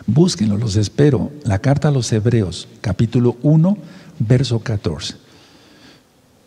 [0.07, 1.31] Búsquenlo, los espero.
[1.45, 3.79] La carta a los Hebreos, capítulo 1
[4.27, 5.15] verso 14.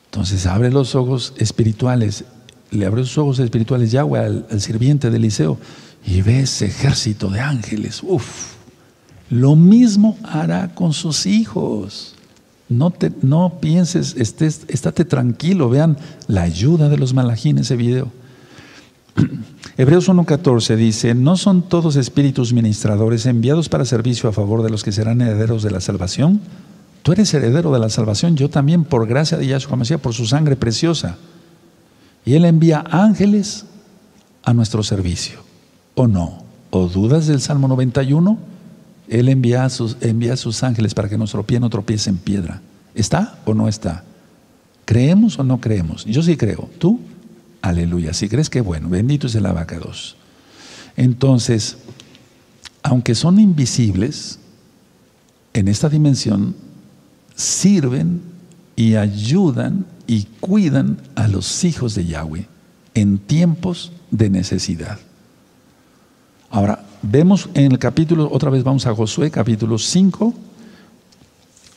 [0.05, 2.23] Entonces abre los ojos espirituales,
[2.71, 5.57] le abre los ojos espirituales Yahweh al, sirviente de Eliseo
[6.05, 8.01] y ve ese ejército de ángeles.
[8.01, 8.53] Uf,
[9.29, 12.15] lo mismo hará con sus hijos.
[12.69, 15.97] No, te, no pienses, estés, estate tranquilo, vean
[16.27, 18.11] la ayuda de los malajín en ese video.
[19.77, 24.83] Hebreos 1.14 dice, ¿no son todos espíritus ministradores enviados para servicio a favor de los
[24.83, 26.39] que serán herederos de la salvación?
[27.05, 30.25] Tú eres heredero de la salvación, yo también por gracia de Yahshua Mashiach, por su
[30.25, 31.17] sangre preciosa.
[32.25, 33.65] Y Él envía ángeles
[34.41, 35.37] a nuestro servicio.
[35.93, 36.43] ¿O no?
[36.71, 38.39] ¿O dudas del Salmo 91?
[39.07, 42.63] Él envía a sus, ángeles para que nuestro pie no tropiece en piedra.
[42.95, 44.03] ¿Está o no está?
[44.85, 46.05] ¿Creemos o no creemos?
[46.05, 46.71] Yo sí creo.
[46.79, 46.99] ¿Tú?
[47.61, 48.15] Aleluya.
[48.15, 50.15] Si crees que bueno, bendito es el abacados.
[50.97, 51.77] Entonces,
[52.81, 54.39] aunque son invisibles,
[55.53, 56.65] en esta dimensión
[57.35, 58.21] sirven
[58.75, 62.47] y ayudan y cuidan a los hijos de Yahweh.
[62.93, 64.97] en tiempos de necesidad.
[66.49, 70.33] Ahora, vemos en el capítulo, otra vez vamos a Josué, capítulo 5,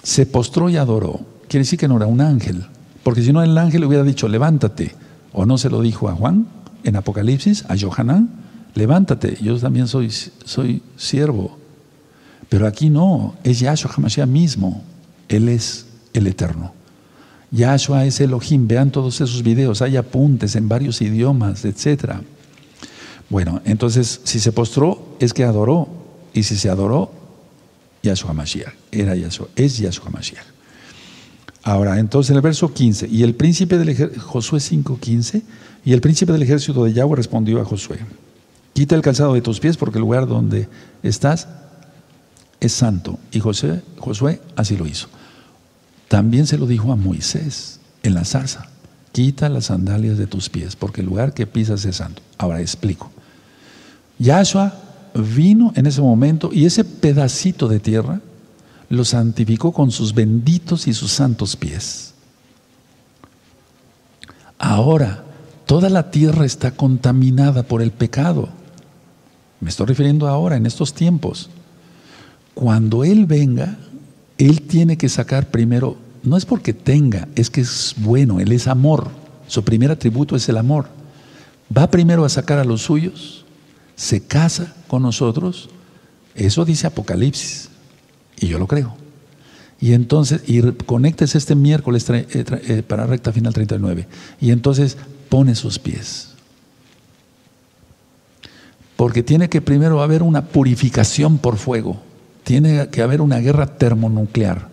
[0.03, 1.21] se postró y adoró.
[1.49, 2.65] Quiere decir que no era un ángel,
[3.03, 4.95] porque si no el ángel le hubiera dicho, levántate,
[5.33, 6.47] o no se lo dijo a Juan
[6.85, 8.31] en Apocalipsis, a Johanán,
[8.75, 11.59] levántate, yo también soy, soy siervo.
[12.49, 14.85] Pero aquí no, es Yahshua HaMashiach mismo,
[15.29, 16.73] Él es el Eterno.
[17.51, 22.17] Yahshua es Elohim, vean todos esos videos, hay apuntes en varios idiomas, etc.
[23.31, 25.89] Bueno, entonces, si se postró, es que adoró,
[26.35, 27.11] y si se adoró,
[28.03, 30.45] Yahshua HaMashiach, era Yahshua, es Yahshua HaMashiach.
[31.63, 35.43] Ahora, entonces en el verso 15, y el príncipe del ejército, Josué 5:15,
[35.85, 37.99] y el príncipe del ejército de Yahweh respondió a Josué,
[38.73, 40.69] quita el calzado de tus pies porque el lugar donde
[41.03, 41.49] estás
[42.61, 43.19] es santo.
[43.33, 45.09] Y José, Josué así lo hizo.
[46.09, 48.69] También se lo dijo a Moisés en la zarza,
[49.13, 52.23] quita las sandalias de tus pies porque el lugar que pisas es santo.
[52.39, 53.11] Ahora explico.
[54.19, 54.75] Yahshua
[55.15, 58.21] vino en ese momento y ese pedacito de tierra
[58.89, 62.15] lo santificó con sus benditos y sus santos pies.
[64.59, 65.25] Ahora,
[65.67, 68.49] toda la tierra está contaminada por el pecado.
[69.61, 71.51] Me estoy refiriendo ahora, en estos tiempos.
[72.55, 73.77] Cuando Él venga,
[74.39, 78.69] Él tiene que sacar primero, no es porque tenga, es que es bueno, Él es
[78.69, 79.11] amor.
[79.49, 80.89] Su primer atributo es el amor.
[81.77, 83.45] Va primero a sacar a los suyos,
[83.97, 85.69] se casa con nosotros.
[86.35, 87.69] Eso dice Apocalipsis.
[88.41, 88.95] Y yo lo creo.
[89.81, 94.07] Y entonces, y conectes este miércoles eh, eh, para recta final 39.
[94.41, 94.97] Y entonces
[95.29, 96.31] pone sus pies.
[98.97, 102.08] Porque tiene que primero haber una purificación por fuego.
[102.49, 104.69] Tiene que haber una guerra termonuclear.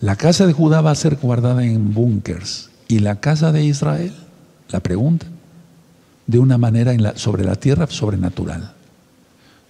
[0.00, 2.70] La casa de Judá va a ser guardada en búnkers.
[2.88, 4.14] ¿Y la casa de Israel?
[4.70, 5.26] La pregunta.
[6.26, 8.72] De una manera sobre la tierra sobrenatural.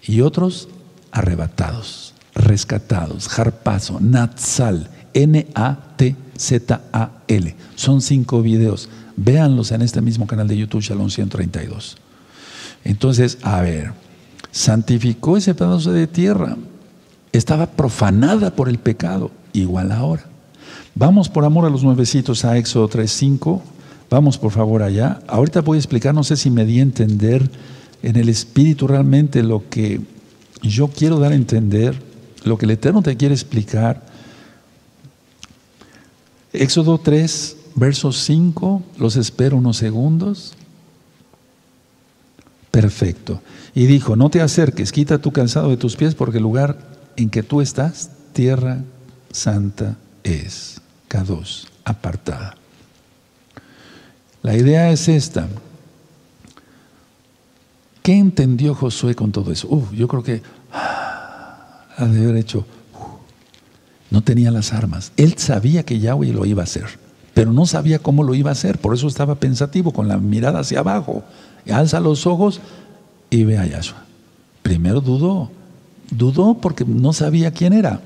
[0.00, 0.68] Y otros
[1.10, 6.06] arrebatados rescatados, Harpazo, Natsal, N-A-T-Z-A-L.
[7.74, 8.88] Son cinco videos.
[9.16, 11.96] Véanlos en este mismo canal de YouTube, Shalom 132.
[12.84, 13.90] Entonces, a ver,
[14.52, 16.56] santificó ese pedazo de tierra.
[17.34, 20.24] Estaba profanada por el pecado, igual ahora.
[20.94, 23.60] Vamos por amor a los nuevecitos a Éxodo 3.5.
[24.08, 25.18] Vamos por favor allá.
[25.26, 27.50] Ahorita voy a explicar, no sé si me di a entender
[28.04, 30.00] en el espíritu realmente lo que
[30.62, 32.00] yo quiero dar a entender
[32.44, 34.00] lo que el Eterno te quiere explicar.
[36.52, 40.54] Éxodo 3, verso 5, los espero unos segundos.
[42.70, 43.40] Perfecto.
[43.74, 47.30] Y dijo, no te acerques, quita tu calzado de tus pies porque el lugar en
[47.30, 48.82] que tú estás, tierra
[49.30, 50.80] santa es.
[51.08, 52.56] K2, apartada.
[54.42, 55.48] La idea es esta.
[58.02, 59.68] ¿Qué entendió Josué con todo eso?
[59.70, 60.42] Uf, yo creo que
[61.96, 62.66] ha de haber hecho,
[64.10, 65.12] no tenía las armas.
[65.16, 66.98] Él sabía que Yahweh lo iba a hacer,
[67.32, 68.78] pero no sabía cómo lo iba a hacer.
[68.78, 71.24] Por eso estaba pensativo, con la mirada hacia abajo.
[71.70, 72.60] alza los ojos
[73.30, 74.04] y ve a Yahshua.
[74.62, 75.50] Primero dudó,
[76.10, 78.00] dudó porque no sabía quién era.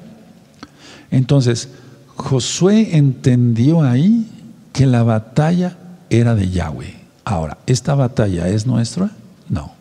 [1.11, 1.69] Entonces,
[2.16, 4.27] Josué entendió ahí
[4.73, 5.77] que la batalla
[6.11, 6.95] era de Yahweh.
[7.25, 9.11] Ahora, ¿esta batalla es nuestra?
[9.49, 9.73] No.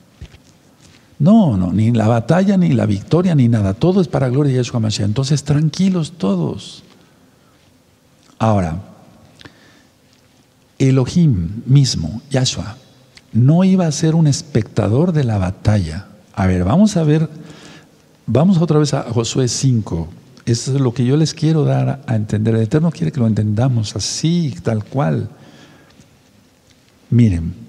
[1.20, 3.74] No, no, ni la batalla, ni la victoria, ni nada.
[3.74, 5.08] Todo es para gloria de Yeshua Mashiach.
[5.08, 6.84] Entonces, tranquilos todos.
[8.38, 8.82] Ahora,
[10.78, 12.78] Elohim mismo, Yahshua,
[13.34, 16.08] no iba a ser un espectador de la batalla.
[16.34, 17.30] A ver, vamos a ver,
[18.28, 20.08] vamos otra vez a Josué 5.
[20.46, 22.56] Eso es lo que yo les quiero dar a entender.
[22.56, 25.30] El Eterno quiere que lo entendamos así, tal cual.
[27.10, 27.68] Miren,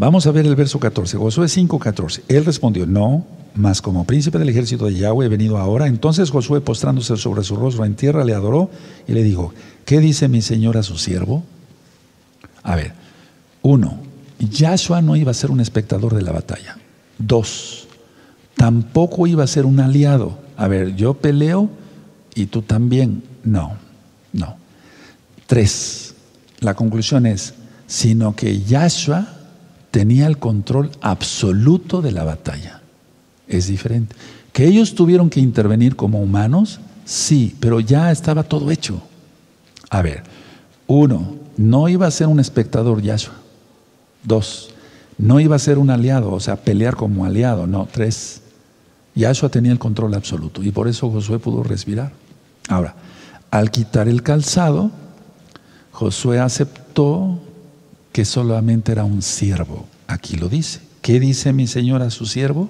[0.00, 2.22] Vamos a ver el verso 14, Josué 5, 14.
[2.28, 5.88] Él respondió, no, mas como príncipe del ejército de Yahweh he venido ahora.
[5.88, 8.70] Entonces Josué, postrándose sobre su rostro en tierra, le adoró
[9.06, 9.52] y le dijo,
[9.84, 11.44] ¿qué dice mi señor a su siervo?
[12.62, 12.94] A ver,
[13.60, 13.98] uno,
[14.38, 16.78] Yahshua no iba a ser un espectador de la batalla.
[17.18, 17.86] Dos,
[18.60, 20.38] tampoco iba a ser un aliado.
[20.58, 21.70] A ver, yo peleo
[22.34, 23.22] y tú también.
[23.42, 23.72] No,
[24.34, 24.54] no.
[25.46, 26.14] Tres,
[26.58, 27.54] la conclusión es,
[27.86, 29.28] sino que Yahshua
[29.90, 32.82] tenía el control absoluto de la batalla.
[33.48, 34.14] Es diferente.
[34.52, 39.00] Que ellos tuvieron que intervenir como humanos, sí, pero ya estaba todo hecho.
[39.88, 40.22] A ver,
[40.86, 43.36] uno, no iba a ser un espectador Yahshua.
[44.22, 44.68] Dos,
[45.16, 47.66] no iba a ser un aliado, o sea, pelear como aliado.
[47.66, 48.39] No, tres,
[49.14, 52.12] Yahshua tenía el control absoluto y por eso Josué pudo respirar.
[52.68, 52.94] Ahora,
[53.50, 54.90] al quitar el calzado,
[55.90, 57.40] Josué aceptó
[58.12, 59.86] que solamente era un siervo.
[60.06, 60.80] Aquí lo dice.
[61.02, 62.68] ¿Qué dice mi Señor a su siervo?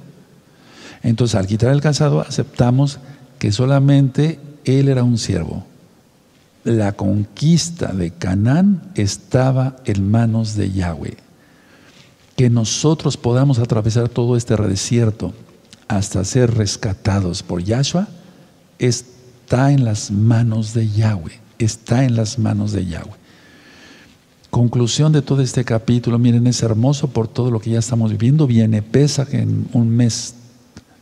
[1.03, 2.99] Entonces, al quitar el calzado, aceptamos
[3.39, 5.65] que solamente él era un siervo.
[6.65, 11.17] La conquista de Canaán estaba en manos de Yahweh.
[12.37, 15.33] Que nosotros podamos atravesar todo este desierto
[15.91, 18.07] hasta ser rescatados por Yahshua,
[18.79, 21.41] está en las manos de Yahweh.
[21.59, 23.19] Está en las manos de Yahweh.
[24.51, 28.47] Conclusión de todo este capítulo, miren, es hermoso por todo lo que ya estamos viviendo.
[28.47, 30.37] Viene Pesach en un mes,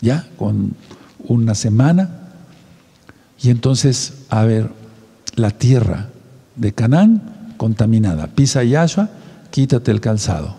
[0.01, 0.75] ya, con
[1.19, 2.31] una semana.
[3.43, 4.71] Y entonces, a ver,
[5.35, 6.09] la tierra
[6.57, 8.29] de Canaán contaminada.
[8.29, 9.11] Pisa Yahshua,
[9.51, 10.57] quítate el calzado.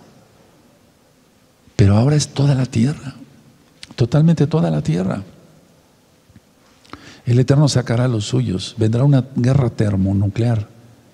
[1.76, 3.16] Pero ahora es toda la tierra,
[4.00, 5.24] totalmente toda la tierra.
[7.26, 10.70] El Eterno sacará los suyos, vendrá una guerra termonuclear.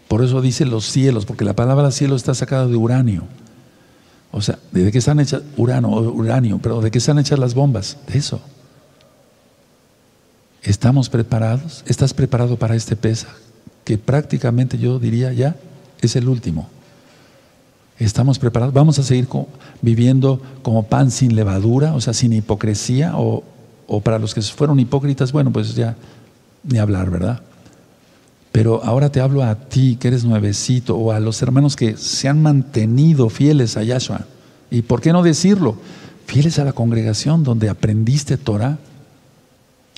[0.07, 3.23] Por eso dice los cielos, porque la palabra cielo está sacada de uranio.
[4.31, 5.41] O sea, ¿de qué están hechas?
[5.57, 7.97] Urano, uranio, pero ¿de qué están hechas las bombas?
[8.05, 8.39] De eso.
[10.61, 11.83] ¿Estamos preparados?
[11.87, 13.29] ¿Estás preparado para este pesa?
[13.83, 15.55] Que prácticamente yo diría ya
[16.01, 16.69] es el último.
[17.97, 18.73] ¿Estamos preparados?
[18.73, 19.27] ¿Vamos a seguir
[19.81, 23.13] viviendo como pan sin levadura, o sea, sin hipocresía?
[23.15, 23.43] O,
[24.03, 25.95] para los que fueron hipócritas, bueno, pues ya
[26.63, 27.41] ni hablar, ¿verdad?
[28.51, 32.27] Pero ahora te hablo a ti que eres nuevecito o a los hermanos que se
[32.27, 34.25] han mantenido fieles a Yahshua.
[34.71, 35.77] ¿Y por qué no decirlo?
[36.25, 38.77] Fieles a la congregación donde aprendiste Torah.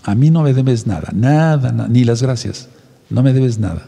[0.04, 2.68] A mí no me debes nada, nada, ni las gracias.
[3.10, 3.88] No me debes nada.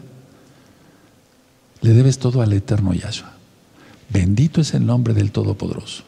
[1.82, 3.39] Le debes todo al eterno Yahshua.
[4.12, 6.02] Bendito es el nombre del Todopoderoso.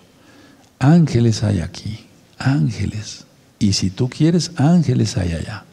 [0.78, 2.00] Ángeles hay aquí,
[2.38, 3.24] ángeles.
[3.58, 5.64] Y si tú quieres, ángeles hay allá.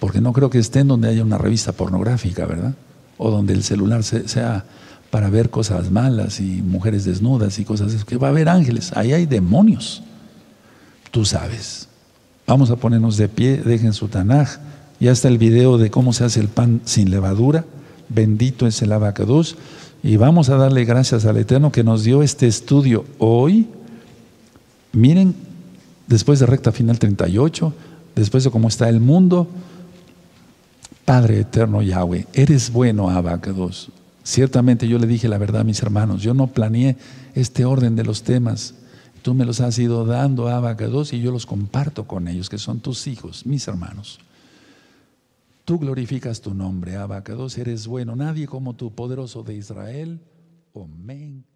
[0.00, 2.74] Porque no creo que estén donde haya una revista pornográfica, ¿verdad?
[3.16, 4.64] O donde el celular sea
[5.10, 8.04] para ver cosas malas y mujeres desnudas y cosas así.
[8.04, 10.02] Que va a haber ángeles, ahí hay demonios.
[11.12, 11.88] Tú sabes.
[12.46, 14.58] Vamos a ponernos de pie, dejen su tanaj.
[14.98, 17.64] Ya está el video de cómo se hace el pan sin levadura.
[18.08, 19.56] Bendito es el abacados.
[20.04, 23.66] Y vamos a darle gracias al Eterno que nos dio este estudio hoy.
[24.92, 25.34] Miren,
[26.06, 27.72] después de recta final 38,
[28.14, 29.48] después de cómo está el mundo,
[31.06, 33.92] Padre eterno Yahweh, eres bueno, Abacados.
[34.22, 36.98] Ciertamente yo le dije la verdad a mis hermanos, yo no planeé
[37.34, 38.74] este orden de los temas.
[39.22, 42.80] Tú me los has ido dando, Abacados, y yo los comparto con ellos, que son
[42.80, 44.18] tus hijos, mis hermanos.
[45.64, 48.14] Tú glorificas tu nombre, Abacados, eres bueno.
[48.14, 50.20] Nadie como tú, poderoso de Israel.
[50.74, 51.46] Amén.